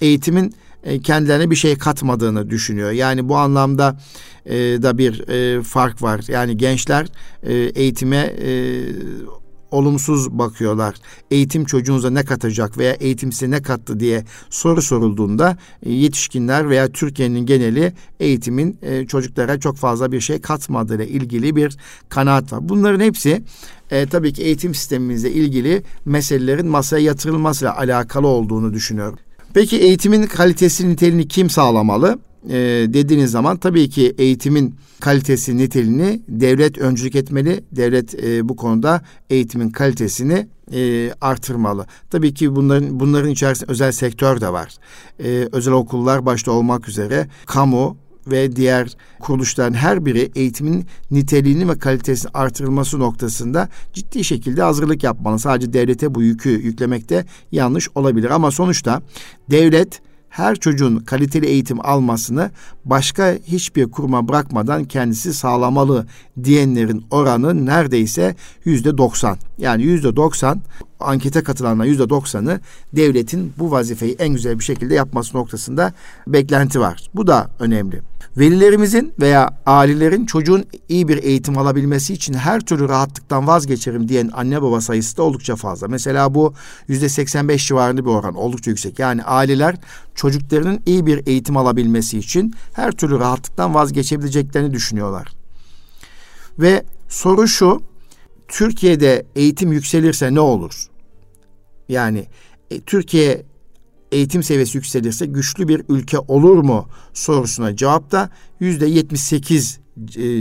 eğitimin 0.00 0.54
e, 0.86 1.00
kendilerine 1.00 1.50
bir 1.50 1.56
şey 1.56 1.78
katmadığını 1.78 2.50
düşünüyor. 2.50 2.90
Yani 2.90 3.28
bu 3.28 3.36
anlamda 3.36 3.98
e, 4.46 4.54
da 4.56 4.98
bir 4.98 5.28
e, 5.28 5.62
fark 5.62 6.02
var. 6.02 6.20
Yani 6.28 6.56
gençler 6.56 7.06
e, 7.42 7.54
eğitime 7.54 8.16
e, 8.16 8.50
olumsuz 9.70 10.30
bakıyorlar. 10.38 10.94
Eğitim 11.30 11.64
çocuğunuza 11.64 12.10
ne 12.10 12.24
katacak 12.24 12.78
veya 12.78 12.92
eğitim 12.92 13.32
size 13.32 13.50
ne 13.50 13.62
kattı 13.62 14.00
diye 14.00 14.24
soru 14.50 14.82
sorulduğunda 14.82 15.56
e, 15.82 15.92
yetişkinler 15.92 16.70
veya 16.70 16.88
Türkiye'nin 16.88 17.46
geneli 17.46 17.92
eğitimin 18.20 18.78
e, 18.82 19.06
çocuklara 19.06 19.60
çok 19.60 19.76
fazla 19.76 20.12
bir 20.12 20.20
şey 20.20 20.40
katmadığıyla 20.40 21.04
ilgili 21.04 21.56
bir 21.56 21.76
kanaat 22.08 22.52
var. 22.52 22.68
Bunların 22.68 23.00
hepsi 23.00 23.42
e, 23.90 24.06
tabii 24.06 24.32
ki 24.32 24.42
eğitim 24.42 24.74
sistemimizle 24.74 25.30
ilgili 25.32 25.82
meselelerin 26.04 26.66
masaya 26.66 27.04
yatırılmasıyla 27.04 27.76
alakalı 27.76 28.26
olduğunu 28.26 28.74
düşünüyorum. 28.74 29.18
Peki 29.56 29.76
eğitimin 29.76 30.26
kalitesi 30.26 30.88
niteliğini 30.88 31.28
kim 31.28 31.50
sağlamalı? 31.50 32.18
e, 32.48 32.54
dediğiniz 32.88 33.30
zaman 33.30 33.56
tabii 33.56 33.88
ki 33.90 34.14
eğitimin 34.18 34.74
kalitesi 35.00 35.56
niteliğini 35.56 36.22
devlet 36.28 36.78
öncülük 36.78 37.16
etmeli. 37.16 37.64
Devlet 37.72 38.24
e, 38.24 38.48
bu 38.48 38.56
konuda 38.56 39.02
eğitimin 39.30 39.70
kalitesini 39.70 40.48
e, 40.72 41.10
artırmalı. 41.20 41.86
Tabii 42.10 42.34
ki 42.34 42.56
bunların 42.56 43.00
bunların 43.00 43.30
içerisinde 43.30 43.72
özel 43.72 43.92
sektör 43.92 44.40
de 44.40 44.52
var. 44.52 44.74
E, 45.24 45.48
özel 45.52 45.74
okullar 45.74 46.26
başta 46.26 46.52
olmak 46.52 46.88
üzere 46.88 47.28
kamu 47.46 47.96
ve 48.26 48.56
diğer 48.56 48.96
kuruluşların 49.20 49.74
her 49.74 50.06
biri 50.06 50.30
eğitimin 50.34 50.86
niteliğini 51.10 51.68
ve 51.68 51.78
kalitesini 51.78 52.30
artırılması 52.34 52.98
noktasında 52.98 53.68
ciddi 53.92 54.24
şekilde 54.24 54.62
hazırlık 54.62 55.02
yapmalı. 55.04 55.38
Sadece 55.38 55.72
devlete 55.72 56.14
bu 56.14 56.22
yükü 56.22 56.50
yüklemekte 56.50 57.24
yanlış 57.52 57.88
olabilir 57.94 58.30
ama 58.30 58.50
sonuçta 58.50 59.02
devlet 59.50 60.00
her 60.36 60.56
çocuğun 60.56 60.96
kaliteli 60.96 61.46
eğitim 61.46 61.86
almasını 61.86 62.50
başka 62.84 63.34
hiçbir 63.46 63.90
kuruma 63.90 64.28
bırakmadan 64.28 64.84
kendisi 64.84 65.34
sağlamalı 65.34 66.06
diyenlerin 66.44 67.04
oranı 67.10 67.66
neredeyse 67.66 68.36
yüzde 68.64 68.98
doksan. 68.98 69.38
Yani 69.58 69.82
yüzde 69.82 70.16
doksan 70.16 70.62
ankete 71.00 71.42
katılanlar 71.42 71.84
yüzde 71.84 72.08
doksanı 72.08 72.60
devletin 72.92 73.52
bu 73.58 73.70
vazifeyi 73.70 74.16
en 74.18 74.28
güzel 74.28 74.58
bir 74.58 74.64
şekilde 74.64 74.94
yapması 74.94 75.36
noktasında 75.36 75.92
beklenti 76.26 76.80
var. 76.80 77.10
Bu 77.14 77.26
da 77.26 77.50
önemli. 77.58 78.02
Velilerimizin 78.36 79.12
veya 79.20 79.50
ailelerin 79.66 80.26
çocuğun 80.26 80.64
iyi 80.88 81.08
bir 81.08 81.22
eğitim 81.22 81.58
alabilmesi 81.58 82.12
için 82.12 82.34
her 82.34 82.60
türlü 82.60 82.88
rahatlıktan 82.88 83.46
vazgeçerim 83.46 84.08
diyen 84.08 84.30
anne 84.32 84.62
baba 84.62 84.80
sayısı 84.80 85.16
da 85.16 85.22
oldukça 85.22 85.56
fazla. 85.56 85.88
Mesela 85.88 86.34
bu 86.34 86.54
yüzde 86.88 87.08
85 87.08 87.66
civarında 87.66 88.04
bir 88.04 88.10
oran 88.10 88.34
oldukça 88.34 88.70
yüksek. 88.70 88.98
Yani 88.98 89.22
aileler 89.24 89.76
çocuklarının 90.14 90.80
iyi 90.86 91.06
bir 91.06 91.26
eğitim 91.26 91.56
alabilmesi 91.56 92.18
için 92.18 92.54
her 92.72 92.92
türlü 92.92 93.18
rahatlıktan 93.18 93.74
vazgeçebileceklerini 93.74 94.72
düşünüyorlar. 94.72 95.32
Ve 96.58 96.84
soru 97.08 97.48
şu, 97.48 97.82
Türkiye'de 98.48 99.26
eğitim 99.36 99.72
yükselirse 99.72 100.34
ne 100.34 100.40
olur? 100.40 100.86
Yani 101.88 102.26
e, 102.70 102.80
Türkiye 102.80 103.42
eğitim 104.12 104.42
seviyesi 104.42 104.78
yükselirse 104.78 105.26
güçlü 105.26 105.68
bir 105.68 105.82
ülke 105.88 106.18
olur 106.18 106.58
mu 106.58 106.88
sorusuna 107.12 107.76
cevap 107.76 108.12
da 108.12 108.30
yüzde 108.60 108.86
yetmiş 108.86 109.20
sekiz 109.20 109.78
e, 109.78 109.85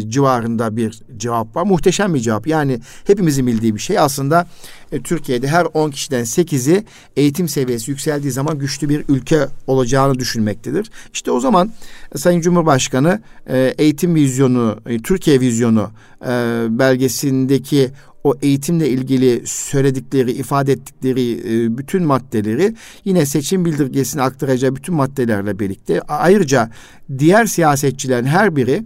civarında 0.08 0.78
bir 0.78 1.02
cevap 1.18 1.56
var. 1.56 1.64
Muhteşem 1.64 2.14
bir 2.14 2.20
cevap. 2.20 2.48
Yani 2.48 2.80
hepimizin 3.08 3.48
bildiği 3.48 3.76
bir 3.76 3.80
şey. 3.80 4.00
Aslında 4.00 4.48
e, 4.92 5.02
Türkiye'de 5.02 5.48
her 5.48 5.68
10 5.74 5.90
kişiden 5.92 6.24
8'i 6.24 6.84
eğitim 7.16 7.48
seviyesi 7.48 7.92
yükseldiği 7.92 8.32
zaman 8.32 8.60
güçlü 8.60 8.90
bir 8.90 9.06
ülke 9.10 9.48
olacağını 9.68 10.20
düşünmektedir. 10.20 10.92
İşte 11.14 11.32
o 11.32 11.40
zaman 11.40 11.72
e, 12.16 12.18
Sayın 12.18 12.42
Cumhurbaşkanı 12.42 13.22
e, 13.48 13.74
eğitim 13.78 14.16
vizyonu, 14.16 14.80
e, 14.86 15.00
Türkiye 15.00 15.40
vizyonu 15.40 15.92
e, 16.22 16.28
belgesindeki 16.70 17.92
o 18.26 18.34
eğitimle 18.42 18.90
ilgili 18.90 19.42
söyledikleri, 19.46 20.32
ifade 20.32 20.72
ettikleri 20.72 21.32
e, 21.32 21.78
bütün 21.78 22.04
maddeleri 22.04 22.76
yine 23.06 23.26
seçim 23.26 23.66
bildirgesine 23.66 24.22
aktaracağı 24.22 24.76
bütün 24.76 24.96
maddelerle 24.96 25.60
birlikte 25.60 26.02
ayrıca 26.02 26.70
diğer 27.18 27.46
siyasetçilerin 27.46 28.26
her 28.26 28.56
biri 28.56 28.84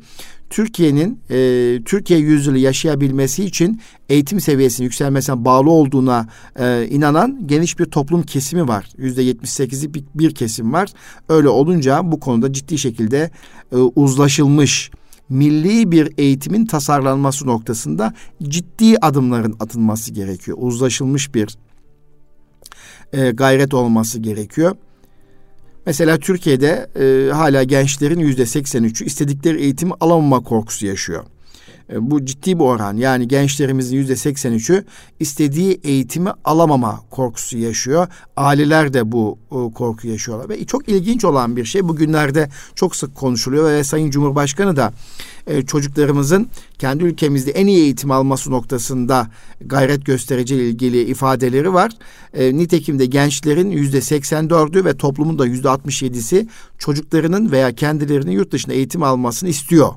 Türkiye'nin 0.49 1.19
e, 1.29 1.79
Türkiye 1.85 2.19
yüzyılı 2.19 2.57
yaşayabilmesi 2.57 3.45
için 3.45 3.81
eğitim 4.09 4.41
seviyesinin 4.41 4.85
yükselmesine 4.85 5.45
bağlı 5.45 5.69
olduğuna 5.69 6.27
e, 6.59 6.87
inanan 6.89 7.47
geniş 7.47 7.79
bir 7.79 7.85
toplum 7.85 8.23
kesimi 8.23 8.67
var. 8.67 8.89
Yüzde 8.97 9.21
yetmiş 9.21 9.49
sekizi 9.49 9.93
bir, 9.93 10.03
bir 10.15 10.35
kesim 10.35 10.73
var. 10.73 10.89
Öyle 11.29 11.49
olunca 11.49 12.11
bu 12.11 12.19
konuda 12.19 12.53
ciddi 12.53 12.77
şekilde 12.77 13.31
e, 13.71 13.75
uzlaşılmış 13.75 14.91
milli 15.29 15.91
bir 15.91 16.13
eğitimin 16.17 16.65
tasarlanması 16.65 17.47
noktasında 17.47 18.13
ciddi 18.43 18.97
adımların 19.01 19.55
atılması 19.59 20.13
gerekiyor. 20.13 20.57
Uzlaşılmış 20.61 21.35
bir 21.35 21.57
e, 23.13 23.31
gayret 23.31 23.73
olması 23.73 24.19
gerekiyor. 24.19 24.75
Mesela 25.89 26.19
Türkiye'de 26.19 26.87
e, 26.99 27.31
hala 27.31 27.63
gençlerin 27.63 28.19
yüzde 28.19 28.41
83'ü 28.41 29.05
istedikleri 29.05 29.61
eğitimi 29.61 29.93
alamama 29.99 30.43
korkusu 30.43 30.85
yaşıyor. 30.85 31.23
E, 31.93 32.11
bu 32.11 32.25
ciddi 32.25 32.59
bir 32.59 32.63
oran. 32.63 32.97
Yani 32.97 33.27
gençlerimizin 33.27 33.97
yüzde 33.97 34.13
83'ü 34.13 34.83
istediği 35.19 35.79
eğitimi 35.83 36.31
alamama 36.45 37.01
korkusu 37.09 37.57
yaşıyor. 37.57 38.07
Aileler 38.37 38.93
de 38.93 39.11
bu 39.11 39.37
e, 39.51 39.73
korku 39.73 40.07
yaşıyorlar. 40.07 40.49
Ve 40.49 40.65
çok 40.65 40.89
ilginç 40.89 41.25
olan 41.25 41.55
bir 41.55 41.65
şey 41.65 41.87
bugünlerde 41.87 42.49
çok 42.75 42.95
sık 42.95 43.15
konuşuluyor 43.15 43.71
ve 43.71 43.83
Sayın 43.83 44.09
Cumhurbaşkanı 44.09 44.75
da 44.75 44.93
e, 45.47 45.61
çocuklarımızın 45.65 46.47
kendi 46.79 47.03
ülkemizde 47.03 47.51
en 47.51 47.67
iyi 47.67 47.79
eğitim 47.79 48.11
alması 48.11 48.51
noktasında 48.51 49.27
gayret 49.61 50.05
göstereceği 50.05 50.61
ilgili 50.61 51.01
ifadeleri 51.01 51.73
var. 51.73 51.91
Nitekim 52.37 52.99
de 52.99 53.05
gençlerin 53.05 53.71
yüzde 53.71 53.97
84'ü 53.97 54.85
ve 54.85 54.97
toplumun 54.97 55.39
da 55.39 55.45
yüzde 55.45 55.67
67'si 55.67 56.47
çocuklarının 56.77 57.51
veya 57.51 57.75
kendilerinin 57.75 58.31
yurt 58.31 58.51
dışında 58.51 58.73
eğitim 58.73 59.03
almasını 59.03 59.49
istiyor. 59.49 59.93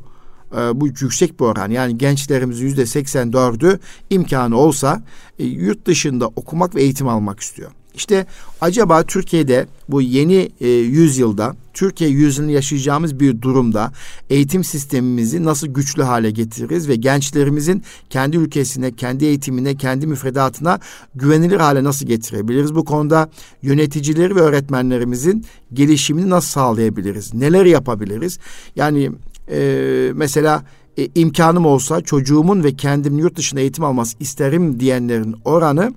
E, 0.56 0.80
bu 0.80 0.86
yüksek 0.86 1.40
bir 1.40 1.44
oran. 1.44 1.70
Yani 1.70 1.98
gençlerimizin 1.98 2.64
yüzde 2.64 2.82
84'ü 2.82 3.78
imkanı 4.10 4.56
olsa 4.56 5.02
e, 5.38 5.44
yurt 5.44 5.86
dışında 5.86 6.26
okumak 6.26 6.74
ve 6.74 6.82
eğitim 6.82 7.08
almak 7.08 7.40
istiyor. 7.40 7.70
İşte 7.94 8.26
acaba 8.60 9.02
Türkiye'de 9.02 9.66
bu 9.88 10.02
yeni 10.02 10.52
e, 10.60 10.68
yüzyılda, 10.68 11.56
Türkiye 11.74 12.10
yüzyılını 12.10 12.52
yaşayacağımız 12.52 13.20
bir 13.20 13.42
durumda 13.42 13.92
eğitim 14.30 14.64
sistemimizi 14.64 15.44
nasıl 15.44 15.66
güçlü 15.66 16.02
hale 16.02 16.30
getiririz 16.30 16.88
ve 16.88 16.96
gençlerimizin 16.96 17.82
kendi 18.10 18.36
ülkesine, 18.36 18.92
kendi 18.92 19.24
eğitimine, 19.24 19.76
kendi 19.76 20.06
müfredatına 20.06 20.78
güvenilir 21.14 21.60
hale 21.60 21.84
nasıl 21.84 22.06
getirebiliriz? 22.06 22.74
Bu 22.74 22.84
konuda 22.84 23.30
yöneticileri 23.62 24.36
ve 24.36 24.40
öğretmenlerimizin 24.40 25.44
gelişimini 25.72 26.30
nasıl 26.30 26.48
sağlayabiliriz? 26.48 27.34
Neler 27.34 27.64
yapabiliriz? 27.64 28.38
Yani 28.76 29.10
e, 29.50 30.10
mesela 30.14 30.64
e, 30.96 31.08
imkanım 31.14 31.66
olsa 31.66 32.00
çocuğumun 32.00 32.64
ve 32.64 32.76
kendimin 32.76 33.18
yurt 33.18 33.36
dışında 33.36 33.60
eğitim 33.60 33.84
alması 33.84 34.16
isterim 34.20 34.80
diyenlerin 34.80 35.36
oranı 35.44 35.94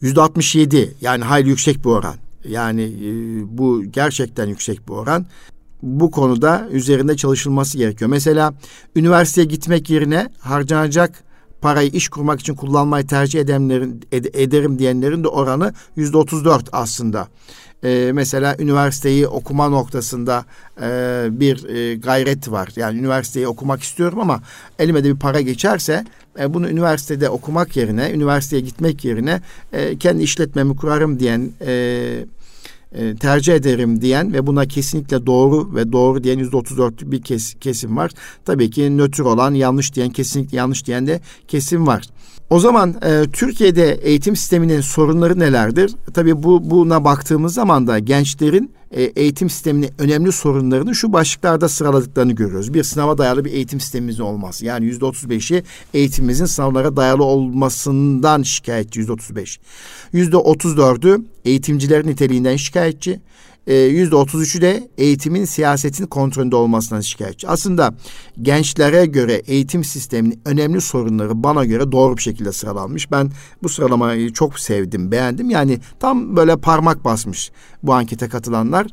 yüzde 0.00 0.20
67 0.20 0.94
yani 1.00 1.24
hayli 1.24 1.48
yüksek 1.48 1.84
bir 1.84 1.90
oran. 1.90 2.14
Yani 2.48 2.82
e, 2.82 3.08
bu 3.58 3.84
gerçekten 3.84 4.46
yüksek 4.46 4.88
bir 4.88 4.92
oran. 4.92 5.26
Bu 5.82 6.10
konuda 6.10 6.68
üzerinde 6.70 7.16
çalışılması 7.16 7.78
gerekiyor. 7.78 8.10
Mesela 8.10 8.54
üniversiteye 8.96 9.44
gitmek 9.44 9.90
yerine 9.90 10.28
harcanacak 10.38 11.24
parayı 11.62 11.90
iş 11.90 12.08
kurmak 12.08 12.40
için 12.40 12.54
kullanmayı 12.54 13.06
tercih 13.06 13.40
edenlerin 13.40 14.00
ed, 14.12 14.24
ederim 14.24 14.78
diyenlerin 14.78 15.24
de 15.24 15.28
oranı 15.28 15.72
yüzde 15.96 16.16
34 16.16 16.68
aslında 16.72 17.28
e, 17.84 18.10
mesela 18.14 18.56
üniversiteyi 18.58 19.26
okuma 19.26 19.68
noktasında 19.68 20.44
e, 20.82 21.28
bir 21.30 21.68
e, 21.68 21.94
gayret 21.94 22.50
var. 22.50 22.68
Yani 22.76 22.98
üniversiteyi 22.98 23.48
okumak 23.48 23.82
istiyorum 23.82 24.20
ama 24.20 24.42
elime 24.78 25.04
de 25.04 25.14
bir 25.14 25.18
para 25.18 25.40
geçerse 25.40 26.04
e, 26.38 26.54
bunu 26.54 26.68
üniversitede 26.68 27.28
okumak 27.28 27.76
yerine, 27.76 28.10
üniversiteye 28.10 28.62
gitmek 28.62 29.04
yerine 29.04 29.40
e, 29.72 29.98
kendi 29.98 30.22
işletmemi 30.22 30.76
kurarım 30.76 31.18
diyen 31.18 31.50
e, 31.66 32.24
e, 32.94 33.16
tercih 33.16 33.54
ederim 33.54 34.00
diyen 34.00 34.32
ve 34.32 34.46
buna 34.46 34.66
kesinlikle 34.66 35.26
doğru 35.26 35.74
ve 35.74 35.92
doğru 35.92 36.24
diyen 36.24 36.38
yüzde 36.38 36.56
otuz 36.56 36.78
dört 36.78 37.02
bir 37.02 37.22
kes, 37.22 37.54
kesim 37.60 37.96
var. 37.96 38.10
Tabii 38.44 38.70
ki 38.70 38.98
nötr 38.98 39.20
olan 39.20 39.54
yanlış 39.54 39.94
diyen 39.94 40.10
kesinlikle 40.10 40.56
yanlış 40.56 40.86
diyen 40.86 41.06
de 41.06 41.20
kesim 41.48 41.86
var. 41.86 42.04
O 42.52 42.58
zaman 42.58 42.94
e, 43.02 43.24
Türkiye'de 43.32 43.94
eğitim 43.94 44.36
sisteminin 44.36 44.80
sorunları 44.80 45.38
nelerdir? 45.38 45.92
Tabii 46.14 46.42
bu 46.42 46.70
buna 46.70 47.04
baktığımız 47.04 47.54
zaman 47.54 47.86
da 47.86 47.98
gençlerin 47.98 48.70
e, 48.90 49.02
eğitim 49.02 49.50
sisteminin 49.50 49.90
önemli 49.98 50.32
sorunlarını 50.32 50.94
şu 50.94 51.12
başlıklarda 51.12 51.68
sıraladıklarını 51.68 52.32
görüyoruz. 52.32 52.74
Bir 52.74 52.82
sınava 52.82 53.18
dayalı 53.18 53.44
bir 53.44 53.52
eğitim 53.52 53.80
sistemimiz 53.80 54.20
olmaz. 54.20 54.62
Yani 54.62 54.84
yüzde 54.84 55.04
otuz 55.04 55.30
beşi 55.30 55.62
eğitimimizin 55.94 56.46
sınavlara 56.46 56.96
dayalı 56.96 57.24
olmasından 57.24 58.42
şikayetçi 58.42 58.98
yüzde 58.98 59.12
otuz 59.12 59.36
beş. 59.36 59.60
Yüzde 60.12 60.36
otuz 60.36 60.76
dördü 60.76 61.18
eğitimcilerin 61.44 62.08
niteliğinden 62.08 62.56
şikayetçi. 62.56 63.20
E, 63.66 63.74
yüzde 63.74 64.14
33'ü 64.14 64.60
de 64.60 64.88
eğitimin 64.98 65.44
siyasetin 65.44 66.06
kontrolünde 66.06 66.56
olmasından 66.56 67.00
şikayetçi. 67.00 67.48
Aslında 67.48 67.94
gençlere 68.42 69.06
göre 69.06 69.42
eğitim 69.46 69.84
sisteminin 69.84 70.40
önemli 70.44 70.80
sorunları 70.80 71.42
bana 71.42 71.64
göre 71.64 71.92
doğru 71.92 72.16
bir 72.16 72.22
şekilde 72.22 72.52
sıralanmış. 72.52 73.10
Ben 73.10 73.30
bu 73.62 73.68
sıralamayı 73.68 74.32
çok 74.32 74.58
sevdim, 74.58 75.12
beğendim. 75.12 75.50
Yani 75.50 75.78
tam 76.00 76.36
böyle 76.36 76.56
parmak 76.56 77.04
basmış 77.04 77.52
bu 77.82 77.94
ankete 77.94 78.28
katılanlar. 78.28 78.86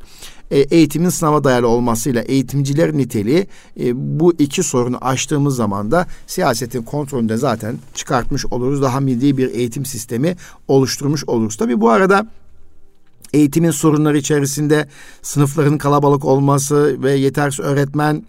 E, 0.50 0.58
eğitimin 0.58 1.08
sınava 1.08 1.44
dayalı 1.44 1.68
olmasıyla 1.68 2.22
eğitimciler 2.22 2.92
niteliği 2.92 3.46
e, 3.80 4.18
bu 4.20 4.32
iki 4.38 4.62
sorunu 4.62 4.98
aştığımız 5.00 5.56
zaman 5.56 5.90
da 5.90 6.06
siyasetin 6.26 6.82
kontrolünde 6.82 7.36
zaten 7.36 7.78
çıkartmış 7.94 8.46
oluruz. 8.46 8.82
Daha 8.82 9.00
milli 9.00 9.36
bir 9.36 9.54
eğitim 9.54 9.84
sistemi 9.84 10.36
oluşturmuş 10.68 11.24
oluruz. 11.24 11.56
Tabii 11.56 11.80
bu 11.80 11.90
arada 11.90 12.26
eğitimin 13.32 13.70
sorunları 13.70 14.18
içerisinde 14.18 14.88
sınıfların 15.22 15.78
kalabalık 15.78 16.24
olması 16.24 17.02
ve 17.02 17.12
yetersiz 17.12 17.60
öğretmen 17.60 18.24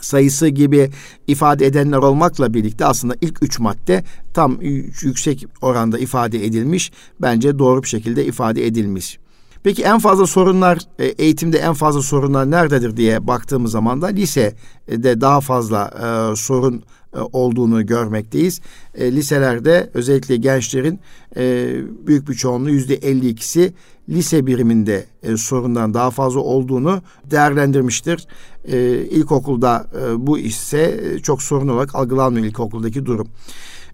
sayısı 0.00 0.48
gibi 0.48 0.90
ifade 1.26 1.66
edenler 1.66 1.98
olmakla 1.98 2.54
birlikte 2.54 2.84
aslında 2.84 3.14
ilk 3.20 3.42
üç 3.42 3.58
madde 3.58 4.04
tam 4.34 4.58
yüksek 5.02 5.46
oranda 5.60 5.98
ifade 5.98 6.46
edilmiş. 6.46 6.92
Bence 7.20 7.58
doğru 7.58 7.82
bir 7.82 7.88
şekilde 7.88 8.24
ifade 8.24 8.66
edilmiş. 8.66 9.18
Peki 9.62 9.82
en 9.82 9.98
fazla 9.98 10.26
sorunlar 10.26 10.78
e, 10.98 11.06
eğitimde 11.06 11.58
en 11.58 11.74
fazla 11.74 12.02
sorunlar 12.02 12.50
nerededir 12.50 12.96
diye 12.96 13.26
baktığımız 13.26 13.72
zaman 13.72 14.02
da 14.02 14.06
lisede 14.06 15.20
daha 15.20 15.40
fazla 15.40 15.90
e, 16.02 16.36
sorun 16.36 16.82
e, 17.16 17.18
olduğunu 17.32 17.86
görmekteyiz. 17.86 18.60
E, 18.94 19.12
liselerde 19.12 19.90
özellikle 19.94 20.36
gençlerin 20.36 21.00
e, 21.36 21.74
büyük 22.06 22.28
bir 22.28 22.34
çoğunluğu 22.34 22.70
yüzde 22.70 22.98
52'si 22.98 23.72
lise 24.08 24.46
biriminde 24.46 25.06
e, 25.22 25.36
sorundan 25.36 25.94
daha 25.94 26.10
fazla 26.10 26.40
olduğunu 26.40 27.02
değerlendirmiştir. 27.30 28.26
E, 28.64 28.78
ilkokulda 28.96 29.86
e, 30.02 30.26
bu 30.26 30.38
ise 30.38 31.00
çok 31.22 31.42
sorun 31.42 31.68
olarak 31.68 31.94
algılanmıyor 31.94 32.46
ilkokuldaki 32.46 33.06
durum. 33.06 33.28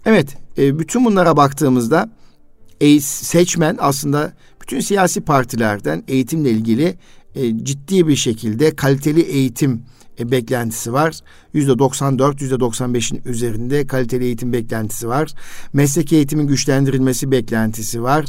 Evet, 0.05 0.37
e, 0.57 0.79
bütün 0.79 1.05
bunlara 1.05 1.37
baktığımızda 1.37 2.09
e, 2.81 2.99
seçmen 2.99 3.77
aslında 3.79 4.33
bütün 4.61 4.79
siyasi 4.79 5.21
partilerden 5.21 6.03
eğitimle 6.07 6.51
ilgili 6.51 6.97
e, 7.35 7.65
ciddi 7.65 8.07
bir 8.07 8.15
şekilde 8.15 8.75
kaliteli 8.75 9.21
eğitim 9.21 9.81
e, 10.19 10.31
beklentisi 10.31 10.93
var. 10.93 11.19
Yüzde 11.53 11.79
94, 11.79 12.41
yüzde 12.41 12.55
95'in 12.55 13.21
üzerinde 13.25 13.87
kaliteli 13.87 14.23
eğitim 14.23 14.53
beklentisi 14.53 15.07
var. 15.07 15.31
Meslek 15.73 16.13
eğitimin 16.13 16.47
güçlendirilmesi 16.47 17.31
beklentisi 17.31 18.03
var. 18.03 18.25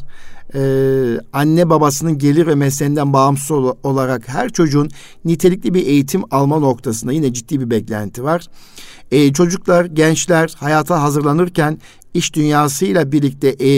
Ee, 0.54 1.20
anne 1.32 1.70
babasının 1.70 2.18
gelir 2.18 2.46
ve 2.46 2.54
mesleğinden 2.54 3.12
bağımsız 3.12 3.50
olarak 3.82 4.28
her 4.28 4.48
çocuğun 4.48 4.88
nitelikli 5.24 5.74
bir 5.74 5.86
eğitim 5.86 6.22
alma 6.30 6.58
noktasında 6.58 7.12
yine 7.12 7.32
ciddi 7.32 7.60
bir 7.60 7.70
beklenti 7.70 8.24
var. 8.24 8.46
Ee, 9.10 9.32
çocuklar, 9.32 9.84
gençler 9.84 10.54
hayata 10.58 11.02
hazırlanırken 11.02 11.78
iş 12.14 12.34
dünyasıyla 12.34 13.12
birlikte 13.12 13.48
e, 13.48 13.68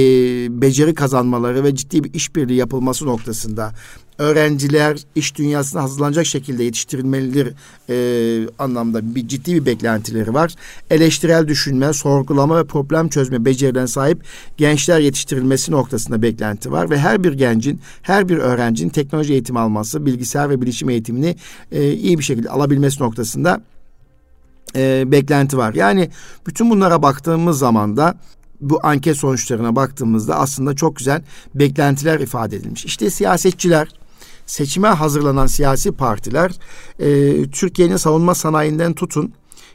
beceri 0.62 0.94
kazanmaları 0.94 1.64
ve 1.64 1.74
ciddi 1.74 2.04
bir 2.04 2.14
işbirliği 2.14 2.56
yapılması 2.56 3.06
noktasında 3.06 3.72
öğrenciler 4.18 4.98
iş 5.14 5.36
dünyasına 5.38 5.82
hazırlanacak 5.82 6.26
şekilde 6.26 6.64
yetiştirilmelidir 6.64 7.54
e, 7.88 8.48
anlamda 8.58 9.14
bir 9.14 9.28
ciddi 9.28 9.54
bir 9.54 9.66
beklentileri 9.66 10.34
var. 10.34 10.54
Eleştirel 10.90 11.48
düşünme, 11.48 11.92
sorgulama 11.92 12.58
ve 12.58 12.64
problem 12.64 13.08
çözme 13.08 13.44
becerilerine 13.44 13.88
sahip 13.88 14.24
gençler 14.56 15.00
yetiştirilmesi 15.00 15.72
noktasında 15.72 16.22
beklenti 16.22 16.72
var 16.72 16.90
ve 16.90 16.98
her 16.98 17.24
bir 17.24 17.32
gencin, 17.32 17.80
her 18.02 18.28
bir 18.28 18.36
öğrencinin 18.36 18.90
teknoloji 18.90 19.32
eğitimi 19.32 19.58
alması, 19.58 20.06
bilgisayar 20.06 20.50
ve 20.50 20.60
bilişim 20.60 20.90
eğitimini 20.90 21.36
e, 21.72 21.92
iyi 21.92 22.18
bir 22.18 22.24
şekilde 22.24 22.50
alabilmesi 22.50 23.02
noktasında 23.02 23.62
e, 24.76 25.04
beklenti 25.06 25.56
var. 25.56 25.74
Yani 25.74 26.10
bütün 26.46 26.70
bunlara 26.70 27.02
baktığımız 27.02 27.58
zaman 27.58 27.96
da 27.96 28.14
bu 28.60 28.80
anket 28.82 29.16
sonuçlarına 29.16 29.76
baktığımızda 29.76 30.36
aslında 30.36 30.74
çok 30.74 30.96
güzel 30.96 31.22
beklentiler 31.54 32.20
ifade 32.20 32.56
edilmiş. 32.56 32.84
İşte 32.84 33.10
siyasetçiler, 33.10 33.88
seçime 34.46 34.88
hazırlanan 34.88 35.46
siyasi 35.46 35.92
partiler 35.92 36.52
e, 36.98 37.42
Türkiye'nin 37.50 37.96
savunma 37.96 38.34
sanayinden 38.34 38.92
tutun, 38.92 39.32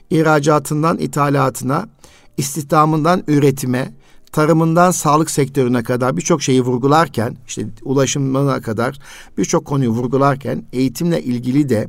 ihracatından 0.10 0.98
ithalatına, 0.98 1.90
istihdamından 2.38 3.24
üretime, 3.28 3.94
tarımından 4.32 4.92
sağlık 4.92 5.32
sektörüne 5.32 5.84
kadar 5.84 6.18
birçok 6.18 6.42
şeyi 6.42 6.62
vurgularken, 6.62 7.38
işte 7.48 7.66
ulaşımına 7.84 8.62
kadar 8.62 9.00
birçok 9.38 9.66
konuyu 9.66 9.90
vurgularken 9.90 10.64
eğitimle 10.74 11.24
ilgili 11.24 11.70
de 11.70 11.88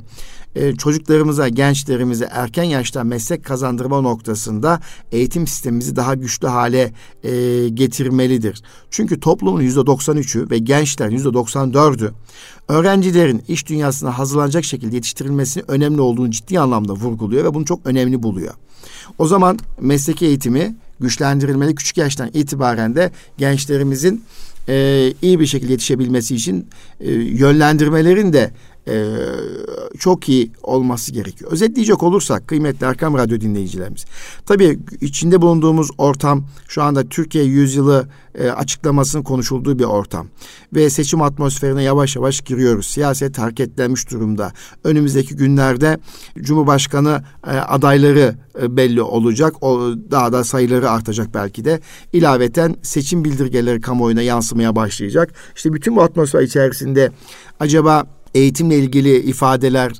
e, 0.55 0.75
çocuklarımıza, 0.75 1.47
gençlerimize 1.47 2.29
erken 2.31 2.63
yaşta 2.63 3.03
meslek 3.03 3.45
kazandırma 3.45 4.01
noktasında 4.01 4.79
eğitim 5.11 5.47
sistemimizi 5.47 5.95
daha 5.95 6.15
güçlü 6.15 6.47
hale 6.47 6.93
e, 7.23 7.69
getirmelidir. 7.69 8.63
Çünkü 8.91 9.19
toplumun 9.19 9.61
yüzde 9.61 9.79
93'ü 9.79 10.49
ve 10.49 10.57
gençlerin 10.57 11.11
yüzde 11.11 11.29
94'ü 11.29 12.11
öğrencilerin 12.67 13.43
iş 13.47 13.67
dünyasına 13.67 14.17
hazırlanacak 14.17 14.63
şekilde 14.63 14.95
yetiştirilmesinin 14.95 15.71
önemli 15.71 16.01
olduğunu 16.01 16.31
ciddi 16.31 16.59
anlamda 16.59 16.93
vurguluyor 16.93 17.43
ve 17.43 17.53
bunu 17.53 17.65
çok 17.65 17.85
önemli 17.85 18.23
buluyor. 18.23 18.53
O 19.17 19.27
zaman 19.27 19.59
mesleki 19.81 20.25
eğitimi 20.25 20.75
güçlendirilmeli 20.99 21.75
küçük 21.75 21.97
yaştan 21.97 22.29
itibaren 22.33 22.95
de 22.95 23.11
gençlerimizin 23.37 24.23
e, 24.69 25.13
iyi 25.21 25.39
bir 25.39 25.45
şekilde 25.45 25.71
yetişebilmesi 25.71 26.35
için 26.35 26.67
e, 26.99 27.11
yönlendirmelerin 27.11 28.33
de 28.33 28.51
e, 28.89 29.15
çok 29.99 30.29
iyi 30.29 30.51
olması 30.63 31.11
gerekiyor. 31.11 31.51
Özetleyecek 31.51 32.03
olursak 32.03 32.47
kıymetli 32.47 32.85
Erkam 32.85 33.17
Radyo 33.17 33.41
dinleyicilerimiz. 33.41 34.05
Tabii 34.45 34.79
içinde 35.01 35.41
bulunduğumuz 35.41 35.89
ortam 35.97 36.43
şu 36.67 36.83
anda 36.83 37.09
Türkiye 37.09 37.43
yüzyılı 37.43 38.07
e, 38.35 38.49
açıklamasının 38.49 39.23
konuşulduğu 39.23 39.79
bir 39.79 39.83
ortam. 39.83 40.27
Ve 40.73 40.89
seçim 40.89 41.21
atmosferine 41.21 41.83
yavaş 41.83 42.15
yavaş 42.15 42.41
giriyoruz. 42.41 42.87
Siyaset 42.87 43.37
hareketlenmiş 43.37 44.11
durumda. 44.11 44.51
Önümüzdeki 44.83 45.35
günlerde 45.35 45.97
Cumhurbaşkanı 46.37 47.23
e, 47.47 47.49
adayları 47.49 48.35
e, 48.61 48.77
belli 48.77 49.01
olacak. 49.01 49.63
O 49.63 49.79
daha 50.11 50.33
da 50.33 50.43
sayıları 50.43 50.89
artacak 50.89 51.33
belki 51.33 51.65
de. 51.65 51.79
İlaveten 52.13 52.75
seçim 52.81 53.23
bildirgeleri 53.23 53.81
kamuoyuna 53.81 54.21
yansımaya 54.21 54.75
başlayacak. 54.75 55.33
İşte 55.55 55.73
bütün 55.73 55.95
bu 55.95 56.03
atmosfer 56.03 56.41
içerisinde 56.41 57.11
acaba 57.59 58.18
eğitimle 58.35 58.77
ilgili 58.79 59.19
ifadeler 59.19 59.91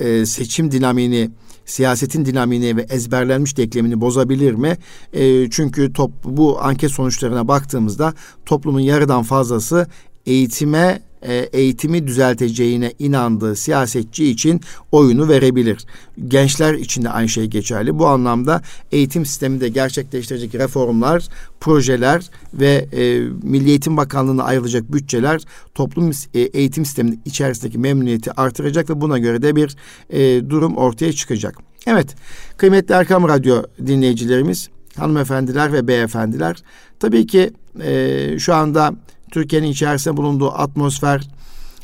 e, 0.00 0.26
seçim 0.26 0.70
dinamini, 0.70 1.30
siyasetin 1.66 2.24
dinamini 2.24 2.76
ve 2.76 2.82
ezberlenmiş 2.82 3.56
deklemini 3.56 4.00
bozabilir 4.00 4.52
mi? 4.52 4.76
E, 5.12 5.50
çünkü 5.50 5.92
top, 5.92 6.10
bu 6.24 6.62
anket 6.62 6.90
sonuçlarına 6.90 7.48
baktığımızda 7.48 8.14
toplumun 8.46 8.80
yarıdan 8.80 9.22
fazlası 9.22 9.86
eğitime 10.26 11.07
e, 11.22 11.34
eğitimi 11.34 12.06
düzelteceğine 12.06 12.92
inandığı 12.98 13.56
siyasetçi 13.56 14.30
için 14.30 14.60
oyunu 14.92 15.28
verebilir. 15.28 15.86
Gençler 16.28 16.74
için 16.74 17.04
de 17.04 17.10
aynı 17.10 17.28
şey 17.28 17.46
geçerli. 17.46 17.98
Bu 17.98 18.06
anlamda 18.06 18.62
eğitim 18.92 19.26
sisteminde 19.26 19.68
gerçekleştirecek 19.68 20.54
reformlar, 20.54 21.28
projeler 21.60 22.30
ve 22.54 22.88
e, 22.92 23.20
Milli 23.42 23.68
Eğitim 23.68 23.96
Bakanlığı'na 23.96 24.42
ayrılacak 24.42 24.92
bütçeler 24.92 25.42
toplum 25.74 26.10
e, 26.34 26.40
eğitim 26.40 26.84
sisteminin 26.84 27.20
içerisindeki 27.24 27.78
memnuniyeti 27.78 28.32
artıracak 28.32 28.90
ve 28.90 29.00
buna 29.00 29.18
göre 29.18 29.42
de 29.42 29.56
bir 29.56 29.76
e, 30.10 30.50
durum 30.50 30.76
ortaya 30.76 31.12
çıkacak. 31.12 31.58
Evet, 31.86 32.14
kıymetli 32.56 32.94
Erkam 32.94 33.28
Radyo 33.28 33.62
dinleyicilerimiz, 33.86 34.68
hanımefendiler 34.96 35.72
ve 35.72 35.88
beyefendiler, 35.88 36.56
tabii 37.00 37.26
ki 37.26 37.50
e, 37.82 38.38
şu 38.38 38.54
anda 38.54 38.94
Türkiye'nin 39.30 39.66
içerisinde 39.66 40.16
bulunduğu 40.16 40.52
atmosfer 40.52 41.28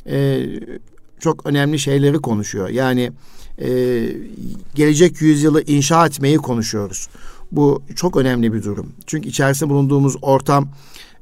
e, 0.06 0.46
çok 1.20 1.46
önemli 1.46 1.78
şeyleri 1.78 2.18
konuşuyor. 2.18 2.68
Yani 2.68 3.12
e, 3.58 3.68
gelecek 4.74 5.20
yüzyılı 5.20 5.62
inşa 5.62 6.06
etmeyi 6.06 6.36
konuşuyoruz. 6.36 7.08
Bu 7.52 7.82
çok 7.96 8.16
önemli 8.16 8.52
bir 8.52 8.62
durum. 8.62 8.92
Çünkü 9.06 9.28
içerisinde 9.28 9.70
bulunduğumuz 9.70 10.16
ortam 10.22 10.68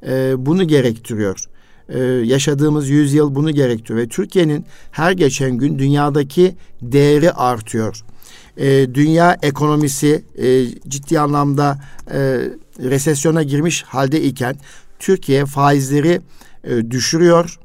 e, 0.07 0.35
bunu 0.47 0.69
gerektiriyor. 0.69 1.49
Ee, 1.89 1.99
yaşadığımız 2.05 2.89
yüzyıl 2.89 3.35
bunu 3.35 3.51
gerektiriyor 3.51 3.99
ve 3.99 4.09
Türkiye'nin 4.09 4.65
her 4.91 5.13
geçen 5.13 5.51
gün 5.51 5.79
dünyadaki 5.79 6.55
değeri 6.83 7.33
artıyor. 7.33 8.05
Ee, 8.57 8.87
dünya 8.95 9.37
ekonomisi 9.43 10.25
e, 10.39 10.67
ciddi 10.89 11.21
anlamda 11.21 11.79
e, 12.11 12.19
resesyona 12.79 13.43
girmiş 13.43 13.83
halde 13.83 14.23
iken 14.23 14.57
Türkiye 15.03 15.47
faizleri 15.47 16.21
e, 16.65 16.91
düşürüyor 16.91 17.59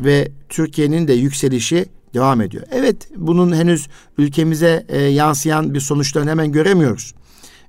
ve 0.00 0.28
Türkiye'nin 0.48 1.08
de 1.08 1.12
yükselişi 1.12 1.86
devam 2.14 2.40
ediyor. 2.40 2.64
Evet 2.70 2.96
bunun 3.16 3.54
henüz 3.54 3.88
ülkemize 4.18 4.86
e, 4.88 5.00
yansıyan 5.02 5.74
bir 5.74 5.80
sonuçlarını 5.80 6.30
hemen 6.30 6.52
göremiyoruz. 6.52 7.14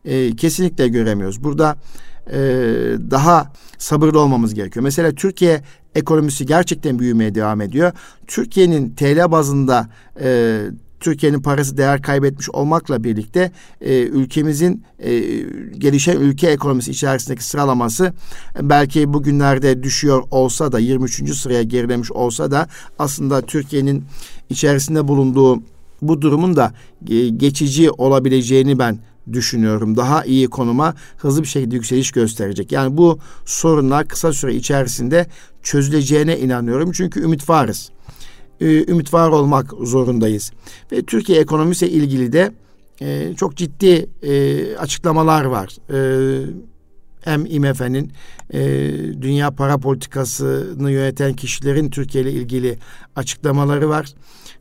E, 0.06 0.36
kesinlikle 0.36 0.88
göremiyoruz. 0.88 1.43
Burada 1.43 1.77
e, 2.32 2.39
daha 3.12 3.53
sabırlı 3.77 4.19
olmamız 4.19 4.53
gerekiyor. 4.53 4.84
Mesela 4.84 5.12
Türkiye 5.12 5.62
ekonomisi 5.95 6.45
gerçekten 6.45 6.99
büyümeye 6.99 7.36
devam 7.36 7.62
ediyor. 7.62 7.91
Türkiye'nin 8.27 8.95
TL 8.95 9.32
bazında 9.32 9.89
e, 10.21 10.62
Türkiye'nin 10.99 11.41
parası 11.41 11.77
değer 11.77 12.01
kaybetmiş 12.01 12.49
olmakla 12.49 13.03
birlikte 13.03 13.51
e, 13.81 14.01
ülkemizin 14.01 14.83
e, 14.99 15.19
gelişen 15.77 16.19
ülke 16.19 16.47
ekonomisi 16.47 16.91
içerisindeki 16.91 17.43
sıralaması 17.43 18.13
e, 18.60 18.69
belki 18.69 19.13
bugünlerde 19.13 19.83
düşüyor 19.83 20.23
olsa 20.31 20.71
da 20.71 20.79
23. 20.79 21.36
sıraya 21.36 21.63
gerilemiş 21.63 22.12
olsa 22.12 22.51
da 22.51 22.67
aslında 22.99 23.41
Türkiye'nin 23.41 24.03
içerisinde 24.49 25.07
bulunduğu 25.07 25.62
bu 26.01 26.21
durumun 26.21 26.55
da 26.55 26.73
e, 27.10 27.29
geçici 27.29 27.91
olabileceğini 27.91 28.79
ben 28.79 28.99
düşünüyorum. 29.33 29.97
Daha 29.97 30.25
iyi 30.25 30.47
konuma 30.47 30.95
hızlı 31.17 31.41
bir 31.41 31.47
şekilde 31.47 31.75
yükseliş 31.75 32.12
gösterecek. 32.12 32.71
Yani 32.71 32.97
bu 32.97 33.19
sorunlar 33.45 34.07
kısa 34.07 34.33
süre 34.33 34.55
içerisinde 34.55 35.27
çözüleceğine 35.63 36.39
inanıyorum. 36.39 36.91
Çünkü 36.91 37.21
ümit 37.21 37.49
varız. 37.49 37.89
E, 38.62 38.91
ümit 38.91 39.13
var 39.13 39.30
olmak 39.30 39.74
zorundayız. 39.82 40.52
Ve 40.91 41.02
Türkiye 41.02 41.39
ekonomisiyle 41.39 41.91
ilgili 41.91 42.32
de 42.32 42.52
e, 43.02 43.34
çok 43.38 43.56
ciddi 43.56 44.10
e, 44.24 44.76
açıklamalar 44.76 45.46
var. 45.46 45.78
E, 45.93 46.46
hem 47.22 47.46
IMF'nin 47.46 48.12
e, 48.54 48.60
dünya 49.22 49.52
para 49.52 49.78
politikasını 49.78 50.91
yöneten 50.91 51.34
kişilerin 51.34 51.89
Türkiye 51.89 52.24
ile 52.24 52.32
ilgili 52.32 52.78
açıklamaları 53.15 53.89
var. 53.89 54.13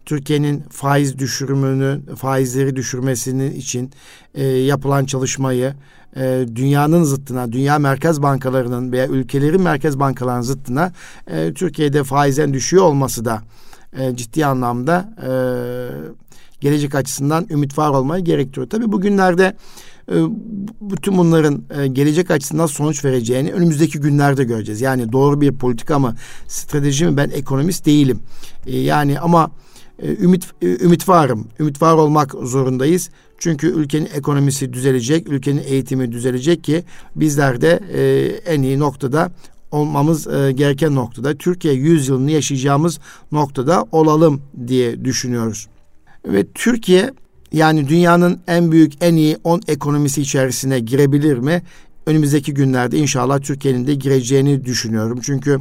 Türkiye'nin 0.04 0.60
faiz 0.70 1.18
düşürümünü, 1.18 2.16
faizleri 2.16 2.76
düşürmesinin 2.76 3.52
için 3.52 3.90
e, 4.34 4.44
yapılan 4.46 5.04
çalışmayı 5.04 5.74
e, 6.16 6.46
dünyanın 6.54 7.04
zıttına, 7.04 7.52
dünya 7.52 7.78
merkez 7.78 8.22
bankalarının 8.22 8.92
veya 8.92 9.06
ülkelerin 9.06 9.62
merkez 9.62 9.98
bankalarının 9.98 10.42
zıttına 10.42 10.92
e, 11.26 11.52
Türkiye'de 11.54 12.04
faizden 12.04 12.54
düşüyor 12.54 12.84
olması 12.84 13.24
da 13.24 13.42
e, 13.98 14.16
ciddi 14.16 14.46
anlamda 14.46 15.14
e, 15.22 15.30
gelecek 16.60 16.94
açısından 16.94 17.46
ümit 17.50 17.78
var 17.78 17.90
olmayı 17.90 18.24
gerektiriyor. 18.24 18.70
Tabii 18.70 18.92
bugünlerde 18.92 19.56
e, 20.08 20.14
bütün 20.80 21.18
bunların 21.18 21.62
e, 21.70 21.86
gelecek 21.86 22.30
açısından 22.30 22.66
sonuç 22.66 23.04
vereceğini 23.04 23.52
önümüzdeki 23.52 24.00
günlerde 24.00 24.44
göreceğiz. 24.44 24.80
Yani 24.80 25.12
doğru 25.12 25.40
bir 25.40 25.52
politika 25.52 25.98
mı, 25.98 26.14
strateji 26.46 27.06
mi 27.06 27.16
ben 27.16 27.30
ekonomist 27.30 27.86
değilim. 27.86 28.20
E, 28.66 28.78
yani 28.78 29.20
ama 29.20 29.50
ümit 30.02 30.44
ümit 30.62 31.08
varım. 31.08 31.48
Ümit 31.60 31.82
var 31.82 31.94
olmak 31.94 32.34
zorundayız. 32.42 33.10
Çünkü 33.38 33.66
ülkenin 33.66 34.08
ekonomisi 34.14 34.72
düzelecek, 34.72 35.28
ülkenin 35.28 35.62
eğitimi 35.66 36.12
düzelecek 36.12 36.64
ki 36.64 36.84
bizler 37.16 37.60
de 37.60 37.80
en 38.46 38.62
iyi 38.62 38.78
noktada 38.78 39.30
olmamız 39.70 40.24
gereken 40.54 40.94
noktada 40.94 41.34
Türkiye 41.34 41.74
100 41.74 42.08
yılını 42.08 42.30
yaşayacağımız 42.30 43.00
noktada 43.32 43.84
olalım 43.92 44.42
diye 44.66 45.04
düşünüyoruz. 45.04 45.68
Ve 46.26 46.46
Türkiye 46.54 47.12
yani 47.52 47.88
dünyanın 47.88 48.40
en 48.46 48.72
büyük, 48.72 48.92
en 49.00 49.16
iyi 49.16 49.36
10 49.44 49.60
ekonomisi 49.68 50.22
içerisine 50.22 50.80
girebilir 50.80 51.38
mi? 51.38 51.62
Önümüzdeki 52.06 52.54
günlerde 52.54 52.98
inşallah 52.98 53.40
Türkiye'nin 53.40 53.86
de 53.86 53.94
gireceğini 53.94 54.64
düşünüyorum. 54.64 55.18
Çünkü 55.22 55.60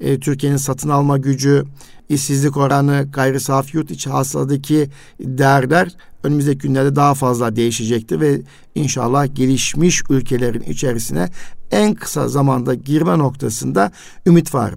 e, 0.00 0.20
Türkiye'nin 0.20 0.56
satın 0.56 0.88
alma 0.88 1.18
gücü, 1.18 1.64
işsizlik 2.08 2.56
oranı, 2.56 3.08
gayri 3.12 3.40
safi 3.40 3.76
yurt 3.76 3.90
içi 3.90 4.10
hasıladaki 4.10 4.90
değerler 5.20 5.92
önümüzdeki 6.22 6.58
günlerde 6.58 6.96
daha 6.96 7.14
fazla 7.14 7.56
değişecektir 7.56 8.20
ve 8.20 8.40
inşallah 8.74 9.34
gelişmiş 9.34 10.02
ülkelerin 10.10 10.62
içerisine 10.62 11.28
en 11.70 11.94
kısa 11.94 12.28
zamanda 12.28 12.74
girme 12.74 13.18
noktasında 13.18 13.92
ümit 14.26 14.54
var. 14.54 14.74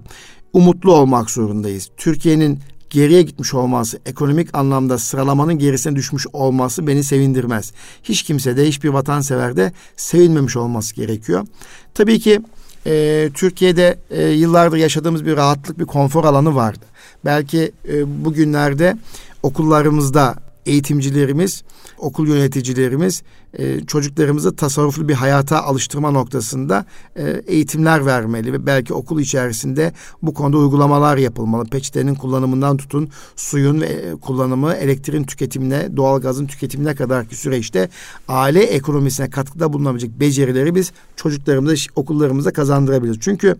Umutlu 0.52 0.94
olmak 0.94 1.30
zorundayız. 1.30 1.90
Türkiye'nin 1.96 2.60
geriye 2.90 3.22
gitmiş 3.22 3.54
olması, 3.54 3.98
ekonomik 4.06 4.54
anlamda 4.54 4.98
sıralamanın 4.98 5.58
gerisine 5.58 5.96
düşmüş 5.96 6.26
olması 6.32 6.86
beni 6.86 7.04
sevindirmez. 7.04 7.72
Hiç 8.02 8.22
kimse 8.22 8.56
de 8.56 8.68
hiçbir 8.68 8.88
vatanseverde 8.88 9.72
sevinmemiş 9.96 10.56
olması 10.56 10.94
gerekiyor. 10.94 11.46
Tabii 11.94 12.20
ki 12.20 12.40
e, 12.86 13.30
Türkiye'de 13.34 13.98
e, 14.10 14.24
yıllardır 14.24 14.76
yaşadığımız 14.76 15.26
bir 15.26 15.36
rahatlık, 15.36 15.78
bir 15.78 15.84
konfor 15.84 16.24
alanı 16.24 16.54
vardı. 16.54 16.84
Belki 17.24 17.72
e, 17.88 18.24
bugünlerde 18.24 18.96
okullarımızda 19.42 20.36
eğitimcilerimiz, 20.66 21.62
okul 21.98 22.28
yöneticilerimiz 22.28 23.22
e, 23.58 23.80
çocuklarımızı 23.80 24.56
tasarruflu 24.56 25.08
bir 25.08 25.14
hayata 25.14 25.62
alıştırma 25.62 26.10
noktasında 26.10 26.84
e, 27.16 27.42
eğitimler 27.46 28.06
vermeli 28.06 28.52
ve 28.52 28.66
belki 28.66 28.94
okul 28.94 29.20
içerisinde 29.20 29.92
bu 30.22 30.34
konuda 30.34 30.58
uygulamalar 30.58 31.16
yapılmalı. 31.16 31.64
Peçetenin 31.64 32.14
kullanımından 32.14 32.76
tutun 32.76 33.08
suyun 33.36 33.80
ve 33.80 33.86
e, 33.86 34.14
kullanımı, 34.14 34.72
elektriğin 34.72 35.24
tüketimine, 35.24 35.96
doğalgazın 35.96 36.46
tüketimine 36.46 36.94
kadarki 36.94 37.36
süreçte 37.36 37.88
aile 38.28 38.62
ekonomisine 38.62 39.30
katkıda 39.30 39.72
bulunabilecek 39.72 40.20
becerileri 40.20 40.74
biz 40.74 40.92
çocuklarımıza, 41.16 41.74
okullarımıza 41.96 42.52
kazandırabiliriz. 42.52 43.20
Çünkü 43.20 43.56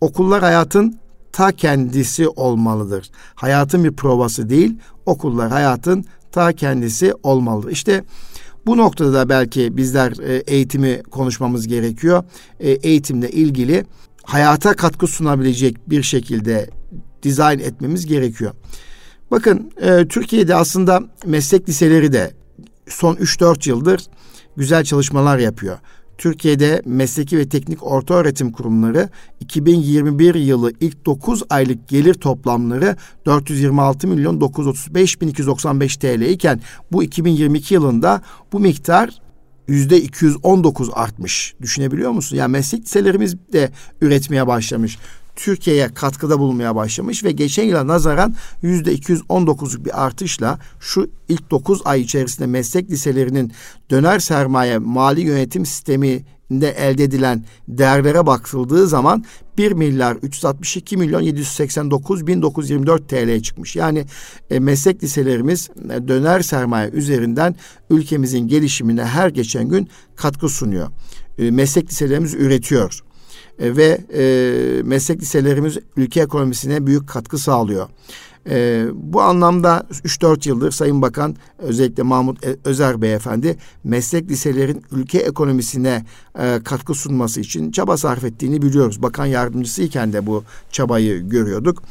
okullar 0.00 0.42
hayatın 0.42 0.98
ta 1.36 1.52
kendisi 1.52 2.28
olmalıdır. 2.28 3.10
Hayatın 3.34 3.84
bir 3.84 3.92
provası 3.92 4.48
değil, 4.48 4.76
okullar 5.06 5.50
hayatın 5.50 6.04
ta 6.32 6.52
kendisi 6.52 7.14
olmalıdır. 7.22 7.70
İşte 7.70 8.04
bu 8.66 8.76
noktada 8.76 9.12
da 9.12 9.28
belki 9.28 9.76
bizler 9.76 10.12
e, 10.28 10.36
eğitimi 10.36 11.02
konuşmamız 11.02 11.66
gerekiyor. 11.68 12.24
E, 12.60 12.70
eğitimle 12.70 13.30
ilgili 13.30 13.84
hayata 14.22 14.76
katkı 14.76 15.06
sunabilecek 15.06 15.90
bir 15.90 16.02
şekilde 16.02 16.70
dizayn 17.22 17.58
etmemiz 17.58 18.06
gerekiyor. 18.06 18.52
Bakın 19.30 19.72
e, 19.80 20.08
Türkiye'de 20.08 20.54
aslında 20.54 21.00
meslek 21.26 21.68
liseleri 21.68 22.12
de 22.12 22.34
son 22.88 23.14
3-4 23.14 23.68
yıldır 23.68 24.06
güzel 24.56 24.84
çalışmalar 24.84 25.38
yapıyor. 25.38 25.78
Türkiye'de 26.18 26.82
mesleki 26.84 27.38
ve 27.38 27.48
teknik 27.48 27.82
orta 27.82 28.14
öğretim 28.14 28.52
kurumları 28.52 29.08
2021 29.40 30.34
yılı 30.34 30.72
ilk 30.80 31.06
9 31.06 31.42
aylık 31.50 31.88
gelir 31.88 32.14
toplamları 32.14 32.96
426 33.26 34.08
milyon 34.08 34.40
935 34.40 35.20
bin 35.20 35.28
295 35.28 35.96
TL 35.96 36.20
iken 36.20 36.60
bu 36.92 37.02
2022 37.02 37.74
yılında 37.74 38.22
bu 38.52 38.60
miktar 38.60 39.10
yüzde 39.68 40.02
219 40.02 40.90
artmış. 40.92 41.54
Düşünebiliyor 41.62 42.10
musun? 42.10 42.36
Yani 42.36 42.52
meslek 42.52 42.82
liselerimiz 42.82 43.36
de 43.52 43.70
üretmeye 44.00 44.46
başlamış. 44.46 44.98
Türkiye'ye 45.36 45.94
katkıda 45.94 46.38
bulunmaya 46.38 46.76
başlamış 46.76 47.24
ve 47.24 47.32
geçen 47.32 47.64
yıla 47.64 47.86
nazaran 47.86 48.34
yüzde 48.62 48.94
219'luk 48.94 49.84
bir 49.84 50.04
artışla 50.04 50.58
şu 50.80 51.10
ilk 51.28 51.50
9 51.50 51.80
ay 51.84 52.00
içerisinde 52.00 52.46
meslek 52.46 52.90
liselerinin 52.90 53.52
döner 53.90 54.18
sermaye 54.18 54.78
mali 54.78 55.20
yönetim 55.20 55.66
sistemi 55.66 56.24
de 56.50 56.70
elde 56.70 57.04
edilen 57.04 57.44
değerlere 57.68 58.26
bakıldığı 58.26 58.86
zaman 58.86 59.24
1 59.58 59.72
milyar 59.72 60.16
362 60.16 60.96
milyon 60.96 61.20
789 61.20 62.26
bin 62.26 62.42
924 62.42 63.08
TL'ye 63.08 63.42
çıkmış. 63.42 63.76
Yani 63.76 64.04
e, 64.50 64.58
meslek 64.58 65.02
liselerimiz 65.02 65.70
e, 65.84 66.08
döner 66.08 66.40
sermaye 66.40 66.90
üzerinden 66.90 67.56
ülkemizin 67.90 68.48
gelişimine 68.48 69.04
her 69.04 69.28
geçen 69.28 69.68
gün 69.68 69.88
katkı 70.16 70.48
sunuyor. 70.48 70.88
E, 71.38 71.50
meslek 71.50 71.90
liselerimiz 71.90 72.34
üretiyor 72.34 73.00
e, 73.58 73.76
ve 73.76 73.98
e, 74.14 74.82
meslek 74.82 75.20
liselerimiz 75.20 75.78
ülke 75.96 76.20
ekonomisine 76.20 76.86
büyük 76.86 77.08
katkı 77.08 77.38
sağlıyor. 77.38 77.88
E, 78.50 78.86
bu 78.94 79.20
anlamda 79.20 79.86
3-4 79.90 80.48
yıldır 80.48 80.70
Sayın 80.70 81.02
Bakan 81.02 81.36
özellikle 81.58 82.02
Mahmut 82.02 82.46
e, 82.46 82.56
Özer 82.64 83.02
Beyefendi 83.02 83.56
meslek 83.84 84.30
liselerin 84.30 84.82
ülke 84.92 85.18
ekonomisine 85.18 86.04
e, 86.38 86.60
katkı 86.64 86.94
sunması 86.94 87.40
için 87.40 87.70
çaba 87.70 87.96
sarf 87.96 88.24
ettiğini 88.24 88.62
biliyoruz. 88.62 89.02
Bakan 89.02 89.26
yardımcısıyken 89.26 90.12
de 90.12 90.26
bu 90.26 90.44
çabayı 90.70 91.28
görüyorduk. 91.28 91.82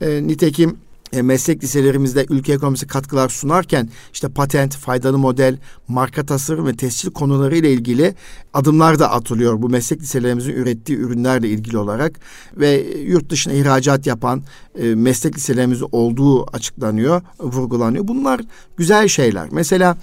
E, 0.00 0.26
nitekim 0.26 0.76
e, 1.12 1.22
meslek 1.22 1.64
liselerimizde 1.64 2.26
ülke 2.28 2.52
ekonomisi 2.52 2.86
katkılar 2.86 3.28
sunarken 3.28 3.88
işte 4.12 4.28
patent, 4.28 4.76
faydalı 4.76 5.18
model, 5.18 5.58
marka 5.88 6.26
tasarım 6.26 6.66
ve 6.66 6.76
tescil 6.76 7.10
konuları 7.10 7.56
ile 7.56 7.72
ilgili 7.72 8.14
adımlar 8.54 8.98
da 8.98 9.10
atılıyor 9.10 9.62
bu 9.62 9.68
meslek 9.68 10.00
liselerimizin 10.00 10.52
ürettiği 10.52 10.98
ürünlerle 10.98 11.48
ilgili 11.48 11.78
olarak 11.78 12.20
ve 12.56 12.86
yurt 13.06 13.30
dışına 13.30 13.52
ihracat 13.52 14.06
yapan 14.06 14.42
e, 14.78 14.94
meslek 14.94 15.36
liselerimiz 15.36 15.82
olduğu 15.92 16.56
açıklanıyor, 16.56 17.22
vurgulanıyor. 17.40 18.08
Bunlar 18.08 18.40
güzel 18.76 19.08
şeyler. 19.08 19.48
Mesela 19.52 19.98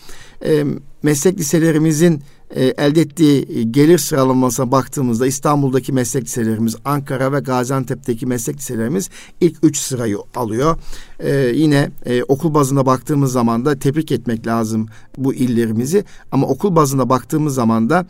e, 0.46 0.64
meslek 1.04 1.40
liselerimizin 1.40 2.22
e, 2.56 2.66
elde 2.66 3.02
ettiği 3.02 3.72
gelir 3.72 3.98
sıralamasına 3.98 4.72
baktığımızda 4.72 5.28
İstanbul'daki 5.28 5.94
meslek 5.94 6.24
liselerimiz, 6.24 6.76
Ankara 6.86 7.34
ve 7.34 7.40
Gaziantep'teki 7.40 8.26
meslek 8.26 8.58
liselerimiz 8.58 9.10
ilk 9.42 9.58
üç 9.64 9.78
sırayı 9.78 10.18
alıyor. 10.36 10.78
E, 11.20 11.52
yine 11.56 11.90
e, 12.06 12.24
okul 12.24 12.54
bazında 12.54 12.86
baktığımız 12.86 13.32
zaman 13.32 13.66
da 13.66 13.80
tebrik 13.80 14.12
etmek 14.12 14.48
lazım 14.48 14.88
bu 15.18 15.34
illerimizi. 15.34 16.04
Ama 16.32 16.48
okul 16.48 16.76
bazında 16.76 17.10
baktığımız 17.10 17.56
zaman 17.56 17.90
da 17.90 18.06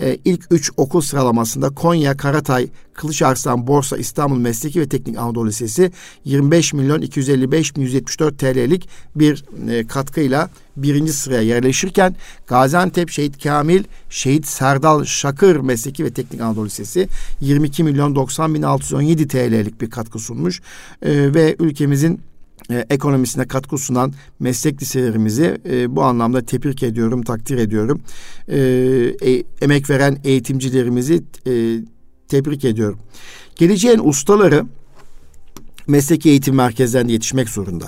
e, 0.00 0.18
ilk 0.24 0.44
üç 0.50 0.70
okul 0.76 1.00
sıralamasında 1.00 1.70
Konya, 1.70 2.16
Karatay, 2.16 2.68
Kılıçarslan, 2.94 3.66
Borsa, 3.66 3.96
İstanbul 3.96 4.38
Mesleki 4.38 4.80
ve 4.80 4.88
Teknik 4.88 5.18
Anadolu 5.18 5.46
Lisesi 5.46 5.92
25 6.24 6.72
milyon 6.72 7.00
255 7.00 7.76
bin 7.76 7.82
174 7.82 8.38
TL'lik 8.38 8.88
bir 9.16 9.44
e, 9.68 9.86
katkıyla 9.86 10.50
birinci 10.76 11.12
sıraya 11.12 11.42
yerleşirken 11.42 12.14
Gaziantep 12.46 13.10
Şehit 13.10 13.42
Kamil, 13.42 13.84
Şehit 14.10 14.46
Serdal 14.46 15.04
Şakır 15.04 15.56
Mesleki 15.56 16.04
ve 16.04 16.10
Teknik 16.10 16.40
Anadolu 16.40 16.66
Lisesi 16.66 17.08
22 17.40 17.84
milyon 17.84 18.14
90 18.14 18.54
bin 18.54 18.62
617 18.62 19.28
TL'lik 19.28 19.80
bir 19.80 19.90
katkı 19.90 20.18
sunmuş 20.18 20.60
e, 21.02 21.34
ve 21.34 21.56
ülkemizin 21.58 22.20
e, 22.70 22.86
ekonomisine 22.90 23.48
katkı 23.48 23.78
sunan 23.78 24.12
meslek 24.40 24.82
liselerimizi 24.82 25.58
e, 25.70 25.96
bu 25.96 26.02
anlamda 26.02 26.42
tebrik 26.42 26.82
ediyorum, 26.82 27.22
takdir 27.22 27.58
ediyorum. 27.58 28.00
E, 28.48 28.58
e, 28.58 29.44
emek 29.60 29.90
veren 29.90 30.18
eğitimcilerimizi 30.24 31.22
e, 31.46 31.52
tebrik 32.28 32.64
ediyorum. 32.64 32.98
Geleceğin 33.56 34.00
ustaları 34.04 34.66
mesleki 35.86 36.30
eğitim 36.30 36.54
merkezlerinde 36.54 37.12
yetişmek 37.12 37.48
zorunda. 37.48 37.86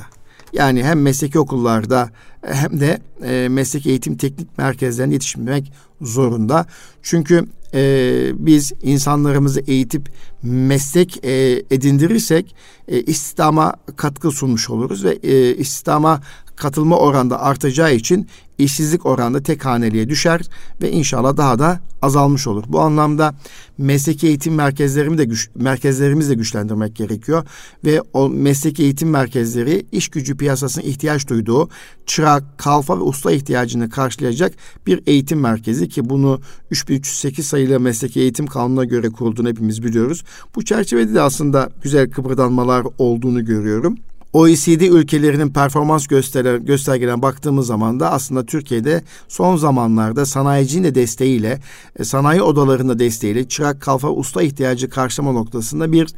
Yani 0.52 0.84
hem 0.84 1.02
mesleki 1.02 1.38
okullarda 1.38 2.10
hem 2.42 2.80
de 2.80 3.00
e, 3.22 3.48
mesleki 3.48 3.90
eğitim 3.90 4.16
teknik 4.16 4.58
merkezlerinde 4.58 5.14
yetişmek 5.14 5.72
zorunda. 6.00 6.66
Çünkü 7.02 7.46
e, 7.74 8.32
biz 8.34 8.72
insanlarımızı 8.82 9.60
eğitip 9.60 10.08
meslek 10.42 11.24
e, 11.24 11.62
edindirirsek 11.70 12.54
e, 12.88 13.02
istihdama 13.02 13.74
katkı 13.96 14.30
sunmuş 14.30 14.70
oluruz 14.70 15.04
ve 15.04 15.18
e, 15.22 15.54
istihdama 15.56 16.20
katılma 16.61 16.99
oranda 16.99 17.40
artacağı 17.40 17.94
için 17.94 18.27
işsizlik 18.59 19.07
oranı 19.07 19.42
tek 19.42 19.64
haneliğe 19.64 20.09
düşer 20.09 20.40
ve 20.83 20.90
inşallah 20.90 21.37
daha 21.37 21.59
da 21.59 21.81
azalmış 22.03 22.46
olur. 22.46 22.64
Bu 22.68 22.81
anlamda 22.81 23.35
mesleki 23.79 24.27
eğitim 24.27 24.55
merkezlerimi 24.55 25.18
de 25.18 25.25
güç, 25.25 25.51
merkezlerimizi 25.55 26.31
de 26.31 26.35
güçlendirmek 26.35 26.96
gerekiyor 26.96 27.46
ve 27.85 28.03
o 28.12 28.29
mesleki 28.29 28.83
eğitim 28.83 29.11
merkezleri 29.11 29.87
iş 29.92 30.09
gücü 30.09 30.37
piyasasının 30.37 30.85
ihtiyaç 30.85 31.29
duyduğu 31.29 31.68
çırak, 32.07 32.59
kalfa 32.59 32.99
ve 32.99 33.03
usta 33.03 33.33
ihtiyacını 33.33 33.90
karşılayacak 33.90 34.55
bir 34.87 35.03
eğitim 35.07 35.40
merkezi 35.40 35.88
ki 35.88 36.11
bunu 36.11 36.40
3308 36.70 37.46
sayılı 37.46 37.81
mesleki 37.81 38.20
eğitim 38.20 38.46
kanununa 38.46 38.85
göre 38.85 39.11
kurulduğunu 39.11 39.49
hepimiz 39.49 39.83
biliyoruz. 39.83 40.25
Bu 40.57 40.64
çerçevede 40.64 41.14
de 41.14 41.20
aslında 41.20 41.70
güzel 41.83 42.11
kıpırdanmalar 42.11 42.87
olduğunu 42.99 43.44
görüyorum. 43.44 43.99
OECD 44.33 44.81
ülkelerinin 44.81 45.53
performans 45.53 46.07
göster 46.07 46.57
göstergelerine 46.57 47.23
baktığımız 47.23 47.66
zaman 47.66 48.01
da 48.01 48.11
aslında 48.11 48.47
Türkiye'de 48.47 49.03
son 49.29 49.57
zamanlarda 49.57 50.27
sanayicinin 50.27 50.85
de 50.85 50.95
desteğiyle, 50.95 51.61
e, 51.97 52.05
sanayi 52.05 52.43
odalarında 52.43 52.99
desteğiyle 52.99 53.49
çırak, 53.49 53.81
kalfa, 53.81 54.09
usta 54.11 54.43
ihtiyacı 54.43 54.90
karşılama 54.90 55.33
noktasında 55.33 55.93
bir 55.93 56.09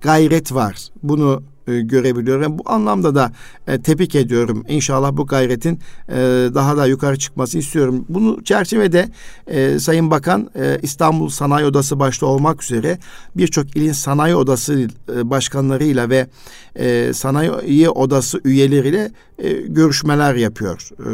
gayret 0.00 0.54
var. 0.54 0.88
Bunu 1.02 1.42
e, 1.70 1.80
görebiliyorum. 1.80 2.58
Bu 2.58 2.62
anlamda 2.66 3.14
da 3.14 3.32
e, 3.66 3.82
tebrik 3.82 4.14
ediyorum. 4.14 4.64
İnşallah 4.68 5.16
bu 5.16 5.26
gayretin 5.26 5.80
e, 6.08 6.16
daha 6.54 6.76
da 6.76 6.86
yukarı 6.86 7.18
çıkması 7.18 7.58
istiyorum. 7.58 8.04
Bunu 8.08 8.44
çerçevede 8.44 9.08
e, 9.46 9.78
Sayın 9.78 10.10
Bakan 10.10 10.50
e, 10.58 10.78
İstanbul 10.82 11.28
Sanayi 11.28 11.66
Odası 11.66 11.98
başta 11.98 12.26
olmak 12.26 12.62
üzere 12.62 12.98
birçok 13.36 13.76
ilin 13.76 13.92
sanayi 13.92 14.34
odası 14.34 14.88
e, 15.16 15.30
başkanlarıyla 15.30 16.10
ve 16.10 16.26
e, 16.76 17.12
sanayi 17.12 17.88
odası 17.88 18.40
üyeleriyle 18.44 19.10
e, 19.38 19.52
görüşmeler 19.52 20.34
yapıyor. 20.34 20.88
E, 20.98 21.10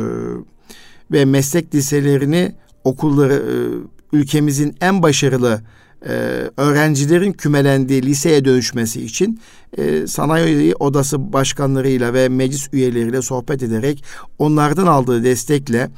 ve 1.12 1.24
meslek 1.24 1.74
liselerini 1.74 2.54
okulları 2.84 3.34
e, 3.34 4.16
ülkemizin 4.16 4.76
en 4.80 5.02
başarılı 5.02 5.60
e, 6.04 6.10
öğrencilerin 6.56 7.32
kümelendiği 7.32 8.02
liseye 8.02 8.44
dönüşmesi 8.44 9.02
için 9.04 9.40
e, 9.78 10.06
sanayi 10.06 10.74
odası 10.74 11.32
başkanlarıyla 11.32 12.14
ve 12.14 12.28
meclis 12.28 12.68
üyeleriyle 12.72 13.22
sohbet 13.22 13.62
ederek 13.62 14.04
onlardan 14.38 14.86
aldığı 14.86 15.24
destekle 15.24 15.90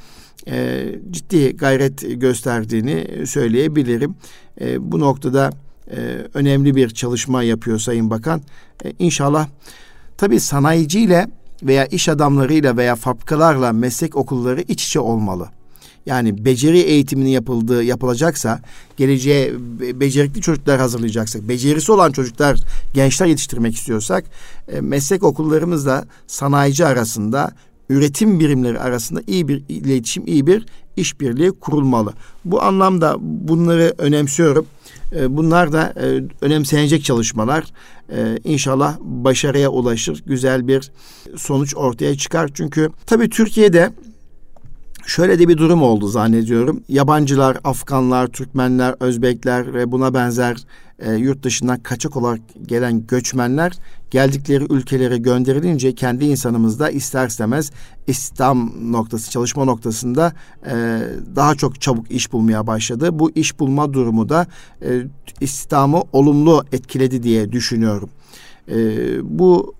e, 0.48 0.86
ciddi 1.10 1.56
gayret 1.56 2.20
gösterdiğini 2.20 3.26
söyleyebilirim. 3.26 4.14
E, 4.60 4.92
bu 4.92 5.00
noktada 5.00 5.50
e, 5.90 5.96
önemli 6.34 6.76
bir 6.76 6.90
çalışma 6.90 7.42
yapıyor 7.42 7.78
Sayın 7.78 8.10
Bakan. 8.10 8.42
E, 8.84 8.92
inşallah 8.98 9.48
tabii 10.16 10.40
sanayiciyle 10.40 11.26
veya 11.62 11.86
iş 11.86 12.08
adamlarıyla 12.08 12.76
veya 12.76 12.96
fabrikalarla 12.96 13.72
meslek 13.72 14.16
okulları 14.16 14.60
iç 14.60 14.86
içe 14.86 15.00
olmalı 15.00 15.48
yani 16.08 16.44
beceri 16.44 16.78
eğitimini 16.78 17.30
yapıldığı 17.30 17.82
yapılacaksa, 17.82 18.60
geleceğe 18.96 19.52
becerikli 20.00 20.40
çocuklar 20.40 20.80
hazırlayacaksak, 20.80 21.48
becerisi 21.48 21.92
olan 21.92 22.12
çocuklar, 22.12 22.58
gençler 22.94 23.26
yetiştirmek 23.26 23.74
istiyorsak, 23.74 24.24
e, 24.68 24.80
meslek 24.80 25.22
okullarımızla 25.22 26.04
sanayici 26.26 26.86
arasında, 26.86 27.52
üretim 27.88 28.40
birimleri 28.40 28.80
arasında 28.80 29.22
iyi 29.26 29.48
bir 29.48 29.62
iletişim, 29.68 30.26
iyi 30.26 30.46
bir 30.46 30.66
işbirliği 30.96 31.50
kurulmalı. 31.50 32.12
Bu 32.44 32.62
anlamda 32.62 33.16
bunları 33.20 33.94
önemsiyorum. 33.98 34.66
E, 35.16 35.36
bunlar 35.36 35.72
da 35.72 35.94
e, 35.96 36.24
önemsenecek 36.40 37.04
çalışmalar. 37.04 37.64
İnşallah 38.44 38.96
başarıya 39.00 39.68
ulaşır, 39.68 40.22
güzel 40.26 40.68
bir 40.68 40.90
sonuç 41.36 41.76
ortaya 41.76 42.16
çıkar. 42.16 42.50
Çünkü 42.54 42.90
tabii 43.06 43.30
Türkiye'de 43.30 43.92
Şöyle 45.08 45.38
de 45.38 45.48
bir 45.48 45.56
durum 45.56 45.82
oldu 45.82 46.08
zannediyorum. 46.08 46.82
Yabancılar, 46.88 47.58
Afganlar, 47.64 48.26
Türkmenler, 48.26 48.94
Özbekler 49.00 49.74
ve 49.74 49.92
buna 49.92 50.14
benzer 50.14 50.56
e, 50.98 51.12
yurt 51.12 51.42
dışından 51.42 51.78
kaçak 51.82 52.16
olarak 52.16 52.40
gelen 52.66 53.06
göçmenler 53.06 53.72
geldikleri 54.10 54.64
ülkelere 54.70 55.18
gönderilince 55.18 55.94
kendi 55.94 56.24
insanımız 56.24 56.80
da 56.80 56.90
ister 56.90 57.26
istemez 57.26 57.70
İslam 58.06 58.72
noktası, 58.92 59.30
çalışma 59.30 59.64
noktasında 59.64 60.32
e, 60.66 61.00
daha 61.36 61.54
çok 61.54 61.80
çabuk 61.80 62.10
iş 62.10 62.32
bulmaya 62.32 62.66
başladı. 62.66 63.18
Bu 63.18 63.30
iş 63.30 63.58
bulma 63.60 63.92
durumu 63.92 64.28
da 64.28 64.46
e, 64.82 65.02
İslam'ı 65.40 66.02
olumlu 66.12 66.64
etkiledi 66.72 67.22
diye 67.22 67.52
düşünüyorum. 67.52 68.10
E, 68.68 68.76
bu 69.38 69.77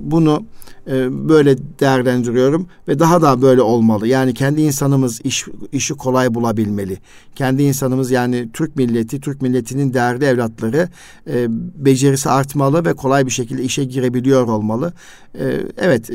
bunu 0.00 0.44
e, 0.86 1.28
böyle 1.28 1.58
değerlendiriyorum 1.80 2.66
ve 2.88 2.98
daha 2.98 3.22
da 3.22 3.42
böyle 3.42 3.62
olmalı. 3.62 4.08
Yani 4.08 4.34
kendi 4.34 4.62
insanımız 4.62 5.20
iş, 5.24 5.46
işi 5.72 5.94
kolay 5.94 6.34
bulabilmeli. 6.34 6.98
Kendi 7.34 7.62
insanımız 7.62 8.10
yani 8.10 8.48
Türk 8.52 8.76
milleti, 8.76 9.20
Türk 9.20 9.42
milletinin 9.42 9.94
değerli 9.94 10.24
evlatları 10.24 10.88
e, 11.30 11.46
becerisi 11.84 12.30
artmalı 12.30 12.84
ve 12.84 12.94
kolay 12.94 13.26
bir 13.26 13.30
şekilde 13.30 13.62
işe 13.62 13.84
girebiliyor 13.84 14.48
olmalı. 14.48 14.92
E, 15.34 15.44
evet, 15.78 16.10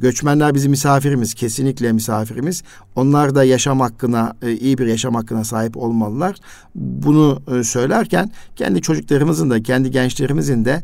Göçmenler 0.00 0.54
bizim 0.54 0.70
misafirimiz, 0.70 1.34
kesinlikle 1.34 1.92
misafirimiz. 1.92 2.62
Onlar 2.96 3.34
da 3.34 3.44
yaşam 3.44 3.80
hakkına, 3.80 4.36
iyi 4.60 4.78
bir 4.78 4.86
yaşam 4.86 5.14
hakkına 5.14 5.44
sahip 5.44 5.76
olmalılar. 5.76 6.36
Bunu 6.74 7.42
söylerken 7.64 8.30
kendi 8.56 8.82
çocuklarımızın 8.82 9.50
da, 9.50 9.62
kendi 9.62 9.90
gençlerimizin 9.90 10.64
de 10.64 10.82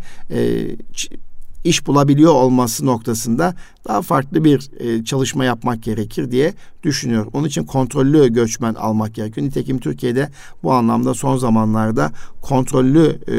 iş 1.65 1.87
bulabiliyor 1.87 2.33
olması 2.33 2.87
noktasında 2.87 3.55
daha 3.89 4.03
farklı 4.03 4.45
bir 4.45 4.71
e, 4.79 5.05
çalışma 5.05 5.45
yapmak 5.45 5.83
gerekir 5.83 6.31
diye 6.31 6.55
düşünüyorum. 6.83 7.31
Onun 7.33 7.49
için 7.49 7.65
kontrollü 7.65 8.33
göçmen 8.33 8.75
almak 8.75 9.15
gerekiyor. 9.15 9.47
Nitekim 9.47 9.79
Türkiye'de 9.79 10.29
bu 10.63 10.73
anlamda 10.73 11.15
son 11.15 11.37
zamanlarda 11.37 12.13
kontrollü 12.41 13.19
e, 13.29 13.37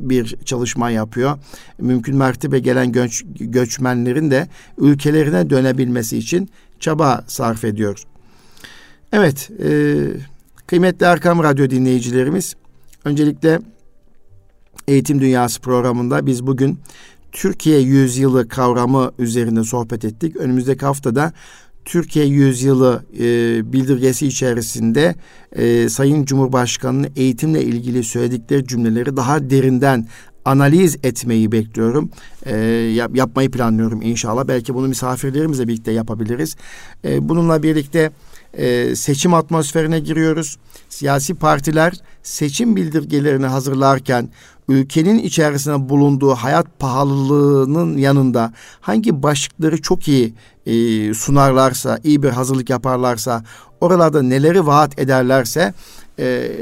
bir 0.00 0.36
çalışma 0.44 0.90
yapıyor. 0.90 1.38
Mümkün 1.78 2.16
mertebe 2.16 2.58
gelen 2.58 2.92
göç, 2.92 3.24
göçmenlerin 3.40 4.30
de 4.30 4.48
ülkelerine 4.78 5.50
dönebilmesi 5.50 6.18
için 6.18 6.50
çaba 6.80 7.24
sarf 7.26 7.64
ediyor. 7.64 8.02
Evet, 9.12 9.50
e, 9.64 9.94
kıymetli 10.66 11.06
Erkam 11.06 11.42
Radyo 11.42 11.70
dinleyicilerimiz, 11.70 12.54
öncelikle 13.04 13.60
Eğitim 14.88 15.20
Dünyası 15.20 15.60
programında 15.60 16.26
biz 16.26 16.46
bugün 16.46 16.78
Türkiye 17.32 17.80
Yüzyılı 17.80 18.48
kavramı 18.48 19.12
üzerinde 19.18 19.64
sohbet 19.64 20.04
ettik. 20.04 20.36
Önümüzdeki 20.36 20.86
haftada 20.86 21.32
Türkiye 21.84 22.26
Yüzyılı 22.26 23.04
e, 23.18 23.22
bildirgesi 23.72 24.26
içerisinde 24.26 25.14
e, 25.52 25.88
Sayın 25.88 26.24
Cumhurbaşkanı'nın 26.24 27.08
eğitimle 27.16 27.62
ilgili 27.62 28.04
söyledikleri 28.04 28.66
cümleleri 28.66 29.16
daha 29.16 29.50
derinden 29.50 30.06
analiz 30.44 30.96
etmeyi 31.02 31.52
bekliyorum. 31.52 32.10
E, 32.44 32.56
yap, 32.96 33.16
yapmayı 33.16 33.50
planlıyorum 33.50 34.02
inşallah. 34.02 34.48
Belki 34.48 34.74
bunu 34.74 34.88
misafirlerimizle 34.88 35.68
birlikte 35.68 35.92
yapabiliriz. 35.92 36.56
E, 37.04 37.28
bununla 37.28 37.62
birlikte 37.62 38.10
e, 38.56 38.96
seçim 38.96 39.34
atmosferine 39.34 40.00
giriyoruz. 40.00 40.56
Siyasi 40.88 41.34
partiler 41.34 41.92
seçim 42.22 42.76
bildirgelerini 42.76 43.46
hazırlarken 43.46 44.28
ülkenin 44.68 45.18
içerisinde 45.18 45.88
bulunduğu 45.88 46.34
hayat 46.34 46.78
pahalılığının 46.78 47.96
yanında 47.98 48.52
hangi 48.80 49.22
başlıkları 49.22 49.82
çok 49.82 50.08
iyi 50.08 50.34
e, 50.66 51.14
sunarlarsa, 51.14 51.98
iyi 52.04 52.22
bir 52.22 52.30
hazırlık 52.30 52.70
yaparlarsa, 52.70 53.44
oralarda 53.80 54.22
neleri 54.22 54.66
vaat 54.66 54.98
ederlerse 54.98 55.74
e, 56.18 56.52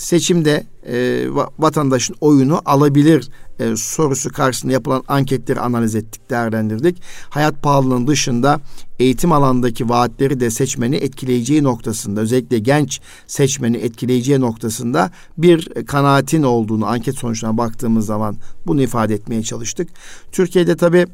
seçimde 0.00 0.66
e, 0.86 1.26
vatandaşın 1.58 2.16
oyunu 2.20 2.62
alabilir 2.64 3.28
e, 3.58 3.76
sorusu 3.76 4.32
karşısında 4.32 4.72
yapılan 4.72 5.02
anketleri 5.08 5.60
analiz 5.60 5.94
ettik, 5.94 6.30
değerlendirdik. 6.30 7.02
Hayat 7.30 7.62
pahalılığının 7.62 8.06
dışında 8.06 8.60
eğitim 8.98 9.32
alanındaki 9.32 9.88
vaatleri 9.88 10.40
de 10.40 10.50
seçmeni 10.50 10.96
etkileyeceği 10.96 11.62
noktasında, 11.62 12.20
özellikle 12.20 12.58
genç 12.58 13.00
seçmeni 13.26 13.76
etkileyeceği 13.76 14.40
noktasında 14.40 15.10
bir 15.38 15.68
kanaatin 15.86 16.42
olduğunu 16.42 16.86
anket 16.86 17.18
sonuçlarına 17.18 17.58
baktığımız 17.58 18.06
zaman 18.06 18.36
bunu 18.66 18.82
ifade 18.82 19.14
etmeye 19.14 19.42
çalıştık. 19.42 19.88
Türkiye'de 20.32 20.76
tabii 20.76 21.06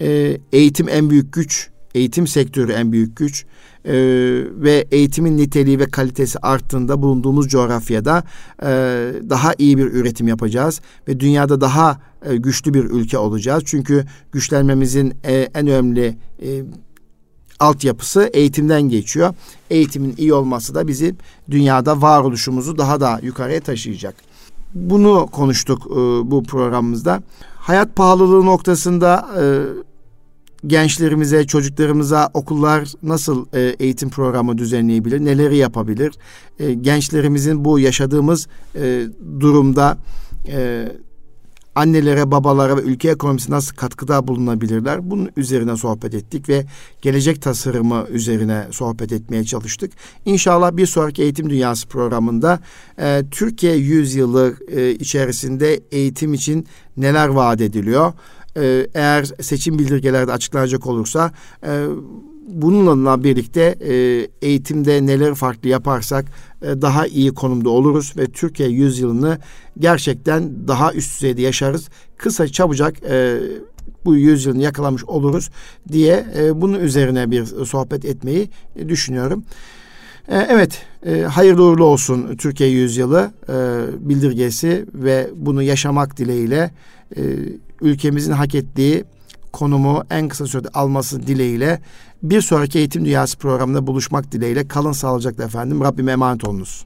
e, 0.00 0.38
eğitim 0.52 0.88
en 0.88 1.10
büyük 1.10 1.32
güç, 1.32 1.70
eğitim 1.94 2.26
sektörü 2.26 2.72
en 2.72 2.92
büyük 2.92 3.16
güç 3.16 3.44
e, 3.84 3.94
ve 4.54 4.86
eğitimin 4.90 5.36
niteliği 5.36 5.78
ve 5.78 5.86
kalitesi 5.86 6.38
arttığında 6.38 7.02
bulunduğumuz 7.02 7.48
coğrafyada 7.48 8.24
e, 8.62 8.66
daha 9.30 9.54
iyi 9.58 9.78
bir 9.78 9.86
üretim 9.86 10.28
yapacağız 10.28 10.80
ve 11.08 11.20
dünyada 11.20 11.60
daha 11.60 12.00
e, 12.24 12.36
güçlü 12.36 12.74
bir 12.74 12.84
ülke 12.84 13.18
olacağız. 13.18 13.62
Çünkü 13.66 14.04
güçlenmemizin 14.32 15.14
e, 15.24 15.34
en 15.34 15.66
önemli 15.66 16.16
e, 16.42 16.62
altyapısı 17.60 18.30
eğitimden 18.32 18.82
geçiyor. 18.82 19.34
Eğitimin 19.70 20.14
iyi 20.18 20.34
olması 20.34 20.74
da 20.74 20.88
bizim 20.88 21.16
dünyada 21.50 22.02
varoluşumuzu 22.02 22.78
daha 22.78 23.00
da 23.00 23.20
yukarıya 23.22 23.60
taşıyacak. 23.60 24.14
Bunu 24.74 25.28
konuştuk 25.32 25.86
e, 25.90 25.94
bu 26.30 26.42
programımızda. 26.42 27.22
Hayat 27.56 27.96
pahalılığı 27.96 28.46
noktasında 28.46 29.28
e, 29.40 29.44
gençlerimize, 30.66 31.46
çocuklarımıza 31.46 32.30
okullar 32.34 32.92
nasıl 33.02 33.46
e, 33.54 33.60
eğitim 33.60 34.10
programı 34.10 34.58
düzenleyebilir, 34.58 35.24
neleri 35.24 35.56
yapabilir? 35.56 36.14
E, 36.58 36.74
gençlerimizin 36.74 37.64
bu 37.64 37.78
yaşadığımız 37.78 38.46
e, 38.74 39.06
durumda 39.40 39.98
e, 40.48 40.88
annelere, 41.74 42.30
babalara 42.30 42.76
ve 42.76 42.80
ülke 42.80 43.10
ekonomisine 43.10 43.56
nasıl 43.56 43.76
katkıda 43.76 44.28
bulunabilirler? 44.28 45.10
Bunun 45.10 45.30
üzerine 45.36 45.76
sohbet 45.76 46.14
ettik 46.14 46.48
ve 46.48 46.66
gelecek 47.02 47.42
tasarımı 47.42 48.06
üzerine 48.10 48.66
sohbet 48.70 49.12
etmeye 49.12 49.44
çalıştık. 49.44 49.92
İnşallah 50.24 50.76
bir 50.76 50.86
sonraki 50.86 51.22
Eğitim 51.22 51.50
Dünyası 51.50 51.88
programında 51.88 52.60
e, 52.98 53.22
Türkiye 53.30 53.76
yüzyılı 53.76 54.54
e, 54.68 54.90
içerisinde 54.90 55.80
eğitim 55.92 56.34
için 56.34 56.66
neler 56.96 57.28
vaat 57.28 57.60
ediliyor? 57.60 58.12
E, 58.56 58.86
eğer 58.94 59.24
seçim 59.40 59.78
bildirgelerde 59.78 60.32
açıklanacak 60.32 60.86
olursa 60.86 61.32
e, 61.66 61.86
bununla 62.48 63.24
birlikte 63.24 63.78
e, 63.80 63.94
eğitimde 64.42 65.06
neler 65.06 65.34
farklı 65.34 65.68
yaparsak 65.68 66.24
e, 66.62 66.82
daha 66.82 67.06
iyi 67.06 67.34
konumda 67.34 67.70
oluruz 67.70 68.12
ve 68.16 68.26
Türkiye 68.26 68.68
yüzyılını 68.68 69.38
gerçekten 69.78 70.68
daha 70.68 70.92
üst 70.92 71.16
düzeyde 71.16 71.42
yaşarız. 71.42 71.88
Kısa 72.16 72.48
çabucak 72.48 73.02
e, 73.02 73.40
bu 74.04 74.16
yüzyılını 74.16 74.62
yakalamış 74.62 75.04
oluruz 75.04 75.50
diye 75.92 76.26
e, 76.38 76.60
bunun 76.60 76.80
üzerine 76.80 77.30
bir 77.30 77.44
sohbet 77.46 78.04
etmeyi 78.04 78.50
düşünüyorum. 78.88 79.44
E, 80.28 80.46
evet, 80.50 80.82
e, 81.06 81.22
hayırlı 81.22 81.64
uğurlu 81.64 81.84
olsun 81.84 82.36
Türkiye 82.36 82.70
Yüzyılı 82.70 83.32
e, 83.48 83.54
bildirgesi 84.08 84.86
ve 84.94 85.30
bunu 85.36 85.62
yaşamak 85.62 86.16
dileğiyle 86.16 86.70
e, 87.16 87.22
ülkemizin 87.80 88.32
hak 88.32 88.54
ettiği 88.54 89.04
konumu 89.52 90.04
en 90.10 90.28
kısa 90.28 90.46
sürede 90.46 90.68
alması 90.68 91.26
dileğiyle 91.26 91.80
bir 92.22 92.40
sonraki 92.40 92.78
Eğitim 92.78 93.04
Dünyası 93.04 93.38
programında 93.38 93.86
buluşmak 93.86 94.32
dileğiyle 94.32 94.68
kalın 94.68 94.92
sağlıcakla 94.92 95.44
efendim. 95.44 95.80
Rabbime 95.80 96.12
emanet 96.12 96.44
olunuz. 96.44 96.84